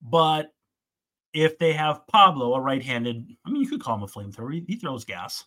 But 0.02 0.54
if 1.34 1.58
they 1.58 1.74
have 1.74 2.06
Pablo, 2.08 2.54
a 2.54 2.62
right 2.62 2.84
handed, 2.84 3.32
I 3.45 3.50
mean, 3.50 3.62
you 3.62 3.69
could 3.69 3.82
call 3.82 3.95
him 3.95 4.04
a 4.04 4.08
flamethrower. 4.08 4.54
He, 4.54 4.63
he 4.67 4.76
throws 4.76 5.06
gas. 5.06 5.45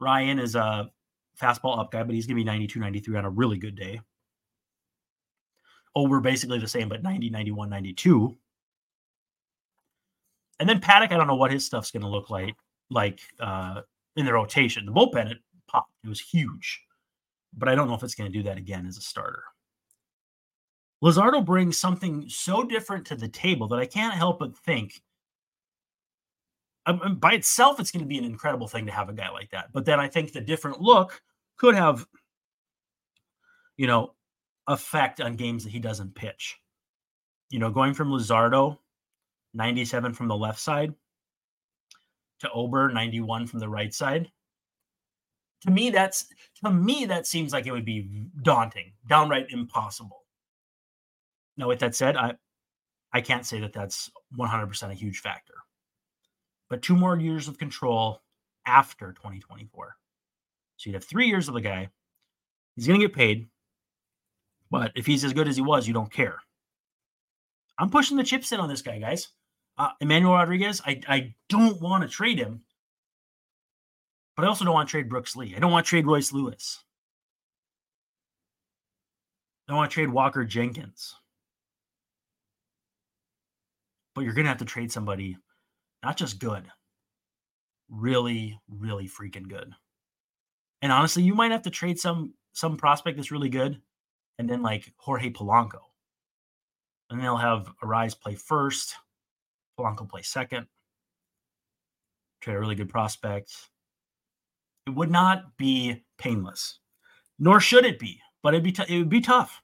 Ryan 0.00 0.38
is 0.38 0.54
a 0.54 0.90
fastball 1.40 1.78
up 1.78 1.90
guy, 1.90 2.02
but 2.02 2.14
he's 2.14 2.26
going 2.26 2.36
to 2.36 2.40
be 2.40 2.44
92, 2.44 2.78
93 2.78 3.16
on 3.16 3.24
a 3.24 3.30
really 3.30 3.58
good 3.58 3.76
day. 3.76 4.00
Oh, 5.94 6.08
we're 6.08 6.20
basically 6.20 6.58
the 6.58 6.68
same, 6.68 6.88
but 6.88 7.02
90, 7.02 7.30
91, 7.30 7.68
92. 7.68 8.36
And 10.60 10.68
then 10.68 10.80
Paddock, 10.80 11.12
I 11.12 11.16
don't 11.16 11.26
know 11.26 11.34
what 11.34 11.50
his 11.50 11.66
stuff's 11.66 11.90
going 11.90 12.02
to 12.02 12.08
look 12.08 12.30
like, 12.30 12.54
like 12.90 13.20
uh, 13.40 13.82
in 14.16 14.24
the 14.24 14.32
rotation. 14.32 14.86
The 14.86 14.92
bullpen, 14.92 15.30
it 15.30 15.38
popped. 15.66 15.92
It 16.04 16.08
was 16.08 16.20
huge, 16.20 16.80
but 17.56 17.68
I 17.68 17.74
don't 17.74 17.88
know 17.88 17.94
if 17.94 18.02
it's 18.02 18.14
going 18.14 18.30
to 18.30 18.38
do 18.38 18.44
that 18.44 18.58
again 18.58 18.86
as 18.86 18.96
a 18.96 19.02
starter. 19.02 19.44
Luzardo 21.02 21.44
brings 21.44 21.78
something 21.78 22.28
so 22.28 22.62
different 22.62 23.06
to 23.06 23.16
the 23.16 23.28
table 23.28 23.66
that 23.68 23.80
I 23.80 23.86
can't 23.86 24.14
help 24.14 24.38
but 24.38 24.56
think 24.56 25.02
by 26.84 27.32
itself, 27.32 27.78
it's 27.78 27.90
going 27.90 28.02
to 28.02 28.08
be 28.08 28.18
an 28.18 28.24
incredible 28.24 28.66
thing 28.66 28.86
to 28.86 28.92
have 28.92 29.08
a 29.08 29.12
guy 29.12 29.30
like 29.30 29.50
that. 29.50 29.72
But 29.72 29.84
then 29.84 30.00
I 30.00 30.08
think 30.08 30.32
the 30.32 30.40
different 30.40 30.80
look 30.80 31.22
could 31.56 31.74
have, 31.74 32.06
you 33.76 33.86
know, 33.86 34.14
effect 34.66 35.20
on 35.20 35.36
games 35.36 35.64
that 35.64 35.70
he 35.70 35.78
doesn't 35.78 36.14
pitch. 36.14 36.58
You 37.50 37.58
know, 37.58 37.70
going 37.70 37.94
from 37.94 38.10
Luzardo, 38.10 38.78
97 39.54 40.14
from 40.14 40.28
the 40.28 40.36
left 40.36 40.58
side, 40.58 40.94
to 42.40 42.50
Ober, 42.50 42.90
91 42.90 43.46
from 43.46 43.60
the 43.60 43.68
right 43.68 43.94
side. 43.94 44.30
To 45.62 45.70
me, 45.70 45.90
that's 45.90 46.26
to 46.64 46.70
me 46.70 47.04
that 47.06 47.26
seems 47.26 47.52
like 47.52 47.66
it 47.66 47.72
would 47.72 47.84
be 47.84 48.26
daunting, 48.42 48.92
downright 49.08 49.46
impossible. 49.50 50.24
Now, 51.56 51.68
with 51.68 51.78
that 51.80 51.94
said, 51.94 52.16
I 52.16 52.34
I 53.12 53.20
can't 53.20 53.46
say 53.46 53.60
that 53.60 53.72
that's 53.72 54.10
100% 54.36 54.90
a 54.90 54.94
huge 54.94 55.18
factor 55.20 55.54
but 56.72 56.80
two 56.80 56.96
more 56.96 57.18
years 57.18 57.48
of 57.48 57.58
control 57.58 58.22
after 58.66 59.12
2024. 59.12 59.94
So 60.78 60.88
you'd 60.88 60.94
have 60.94 61.04
three 61.04 61.26
years 61.26 61.46
of 61.46 61.52
the 61.52 61.60
guy. 61.60 61.90
He's 62.76 62.86
going 62.86 62.98
to 62.98 63.06
get 63.06 63.14
paid. 63.14 63.48
But 64.70 64.92
if 64.94 65.04
he's 65.04 65.22
as 65.22 65.34
good 65.34 65.48
as 65.48 65.56
he 65.56 65.60
was, 65.60 65.86
you 65.86 65.92
don't 65.92 66.10
care. 66.10 66.38
I'm 67.78 67.90
pushing 67.90 68.16
the 68.16 68.24
chips 68.24 68.52
in 68.52 68.58
on 68.58 68.70
this 68.70 68.80
guy, 68.80 68.98
guys. 68.98 69.28
Uh, 69.76 69.90
Emmanuel 70.00 70.32
Rodriguez, 70.32 70.80
I, 70.86 71.02
I 71.06 71.34
don't 71.50 71.78
want 71.82 72.04
to 72.04 72.08
trade 72.08 72.38
him. 72.38 72.62
But 74.34 74.46
I 74.46 74.48
also 74.48 74.64
don't 74.64 74.72
want 74.72 74.88
to 74.88 74.92
trade 74.92 75.10
Brooks 75.10 75.36
Lee. 75.36 75.52
I 75.54 75.58
don't 75.58 75.72
want 75.72 75.84
to 75.84 75.90
trade 75.90 76.06
Royce 76.06 76.32
Lewis. 76.32 76.82
I 79.68 79.72
don't 79.72 79.76
want 79.76 79.90
to 79.90 79.94
trade 79.94 80.08
Walker 80.08 80.42
Jenkins. 80.46 81.16
But 84.14 84.22
you're 84.24 84.32
going 84.32 84.46
to 84.46 84.48
have 84.48 84.56
to 84.60 84.64
trade 84.64 84.90
somebody 84.90 85.36
not 86.02 86.16
just 86.16 86.38
good, 86.38 86.64
really, 87.88 88.58
really 88.68 89.08
freaking 89.08 89.48
good. 89.48 89.72
And 90.82 90.90
honestly, 90.90 91.22
you 91.22 91.34
might 91.34 91.52
have 91.52 91.62
to 91.62 91.70
trade 91.70 91.98
some 91.98 92.34
some 92.52 92.76
prospect 92.76 93.16
that's 93.16 93.30
really 93.30 93.48
good 93.48 93.80
and 94.38 94.48
then 94.48 94.62
like 94.62 94.92
Jorge 94.96 95.30
Polanco. 95.30 95.80
And 97.10 97.22
they'll 97.22 97.36
have 97.36 97.70
Arraez 97.82 98.18
play 98.18 98.34
first, 98.34 98.94
Polanco 99.78 100.08
play 100.08 100.22
second. 100.22 100.66
Trade 102.40 102.56
a 102.56 102.60
really 102.60 102.74
good 102.74 102.88
prospect. 102.88 103.54
It 104.86 104.90
would 104.90 105.10
not 105.10 105.56
be 105.56 106.02
painless, 106.18 106.80
nor 107.38 107.60
should 107.60 107.84
it 107.84 107.98
be, 107.98 108.20
but 108.42 108.52
it'd 108.52 108.64
be 108.64 108.72
t- 108.72 108.84
it 108.88 108.98
would 108.98 109.08
be 109.08 109.20
tough. 109.20 109.62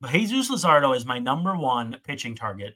But 0.00 0.10
Jesus 0.10 0.50
Luzardo 0.50 0.96
is 0.96 1.06
my 1.06 1.18
number 1.18 1.56
one 1.56 1.96
pitching 2.04 2.34
target 2.34 2.74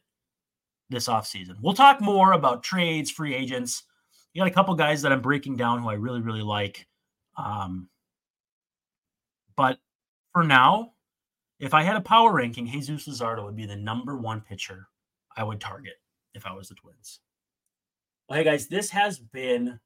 this 0.91 1.09
offseason. 1.09 1.57
We'll 1.61 1.75
talk 1.75 2.01
more 2.01 2.33
about 2.33 2.63
trades, 2.63 3.11
free 3.11 3.35
agents. 3.35 3.85
You 4.33 4.41
got 4.41 4.49
a 4.49 4.55
couple 4.55 4.75
guys 4.75 5.03
that 5.03 5.13
I'm 5.13 5.23
breaking 5.23 5.57
down 5.57 5.83
who 5.83 5.89
I 5.89 5.95
really, 5.95 6.21
really 6.21 6.43
like. 6.43 6.87
Um, 7.37 7.89
but 9.57 9.79
for 10.33 10.45
now, 10.45 10.93
if 11.61 11.75
I 11.75 11.83
had 11.83 11.97
a 11.97 12.01
power 12.01 12.33
ranking, 12.33 12.67
Jesus 12.67 13.07
Luzardo 13.07 13.45
would 13.45 13.57
be 13.57 13.67
the 13.67 13.77
number 13.77 14.17
one 14.17 14.41
pitcher 14.41 14.89
I 15.37 15.45
would 15.45 15.61
target 15.61 15.95
if 16.35 16.47
I 16.47 16.53
was 16.53 16.69
the 16.69 16.75
Twins. 16.75 17.21
Well, 18.29 18.39
hey 18.39 18.45
guys, 18.45 18.67
this 18.67 18.91
has 18.91 19.19
been 19.19 19.79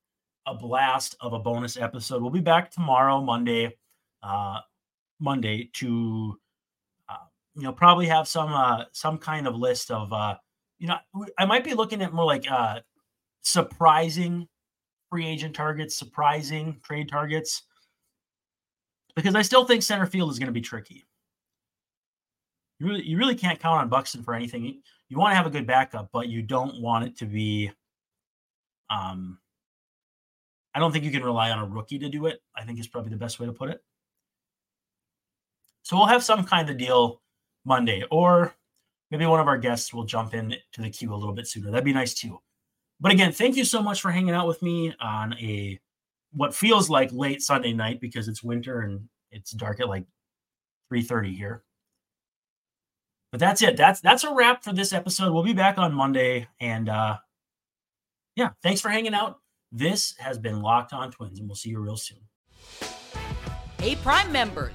a 0.46 0.54
blast 0.54 1.16
of 1.20 1.34
a 1.34 1.38
bonus 1.38 1.76
episode. 1.76 2.22
We'll 2.22 2.30
be 2.30 2.40
back 2.40 2.70
tomorrow, 2.70 3.20
Monday, 3.20 3.76
uh, 4.22 4.60
Monday 5.20 5.70
to 5.74 6.38
uh, 7.08 7.26
you 7.54 7.62
know 7.62 7.72
probably 7.72 8.06
have 8.06 8.26
some 8.26 8.52
uh, 8.52 8.84
some 8.92 9.18
kind 9.18 9.46
of 9.46 9.54
list 9.56 9.90
of 9.90 10.12
uh, 10.12 10.36
you 10.78 10.86
know 10.88 10.98
I 11.38 11.44
might 11.44 11.64
be 11.64 11.74
looking 11.74 12.02
at 12.02 12.12
more 12.12 12.24
like 12.24 12.50
uh, 12.50 12.80
surprising 13.42 14.48
free 15.10 15.26
agent 15.26 15.54
targets, 15.54 15.96
surprising 15.96 16.78
trade 16.82 17.08
targets, 17.08 17.62
because 19.16 19.34
I 19.34 19.42
still 19.42 19.64
think 19.64 19.82
center 19.82 20.06
field 20.06 20.30
is 20.30 20.38
going 20.38 20.48
to 20.48 20.52
be 20.52 20.60
tricky. 20.60 21.04
You 22.78 22.86
really, 22.86 23.02
you 23.02 23.18
really 23.18 23.34
can't 23.34 23.58
count 23.58 23.80
on 23.80 23.88
Buxton 23.88 24.22
for 24.22 24.34
anything. 24.34 24.80
You, 25.08 25.18
want 25.18 25.32
to 25.32 25.36
have 25.36 25.46
a 25.46 25.50
good 25.50 25.66
backup, 25.66 26.10
but 26.12 26.28
you 26.28 26.42
don't 26.42 26.80
want 26.80 27.06
it 27.06 27.16
to 27.18 27.26
be 27.26 27.72
um, 28.90 29.38
I 30.74 30.78
don't 30.78 30.92
think 30.92 31.04
you 31.04 31.10
can 31.10 31.24
rely 31.24 31.50
on 31.50 31.58
a 31.58 31.66
rookie 31.66 31.98
to 31.98 32.08
do 32.08 32.26
it. 32.26 32.40
I 32.56 32.62
think 32.62 32.78
is 32.78 32.86
probably 32.86 33.10
the 33.10 33.16
best 33.16 33.40
way 33.40 33.46
to 33.46 33.52
put 33.52 33.70
it. 33.70 33.82
So 35.82 35.96
we'll 35.96 36.06
have 36.06 36.22
some 36.22 36.44
kind 36.44 36.68
of 36.70 36.76
deal 36.76 37.20
Monday, 37.64 38.04
or 38.10 38.54
maybe 39.10 39.26
one 39.26 39.40
of 39.40 39.48
our 39.48 39.58
guests 39.58 39.92
will 39.92 40.04
jump 40.04 40.34
in 40.34 40.54
to 40.72 40.80
the 40.80 40.90
queue 40.90 41.12
a 41.12 41.16
little 41.16 41.34
bit 41.34 41.46
sooner. 41.46 41.70
That'd 41.70 41.84
be 41.84 41.92
nice 41.92 42.14
too. 42.14 42.38
But 43.00 43.12
again, 43.12 43.32
thank 43.32 43.56
you 43.56 43.64
so 43.64 43.82
much 43.82 44.00
for 44.00 44.10
hanging 44.10 44.34
out 44.34 44.48
with 44.48 44.60
me 44.62 44.94
on 45.00 45.34
a 45.34 45.78
what 46.32 46.54
feels 46.54 46.90
like 46.90 47.10
late 47.12 47.42
Sunday 47.42 47.72
night 47.72 48.00
because 48.00 48.28
it's 48.28 48.42
winter 48.42 48.80
and 48.80 49.08
it's 49.30 49.52
dark 49.52 49.80
at 49.80 49.88
like 49.88 50.04
3:30 50.92 51.36
here. 51.36 51.64
But 53.30 53.40
that's 53.40 53.62
it. 53.62 53.76
That's 53.76 54.00
that's 54.00 54.24
a 54.24 54.34
wrap 54.34 54.64
for 54.64 54.72
this 54.72 54.92
episode. 54.92 55.32
We'll 55.32 55.42
be 55.42 55.52
back 55.52 55.78
on 55.78 55.94
Monday 55.94 56.48
and 56.60 56.88
uh 56.88 57.18
yeah, 58.36 58.50
thanks 58.62 58.80
for 58.80 58.88
hanging 58.88 59.14
out. 59.14 59.40
This 59.72 60.14
has 60.18 60.38
been 60.38 60.62
Locked 60.62 60.92
On 60.92 61.10
Twins, 61.10 61.40
and 61.40 61.48
we'll 61.48 61.56
see 61.56 61.70
you 61.70 61.80
real 61.80 61.96
soon. 61.96 62.20
Hey, 63.80 63.96
Prime 63.96 64.30
members, 64.30 64.74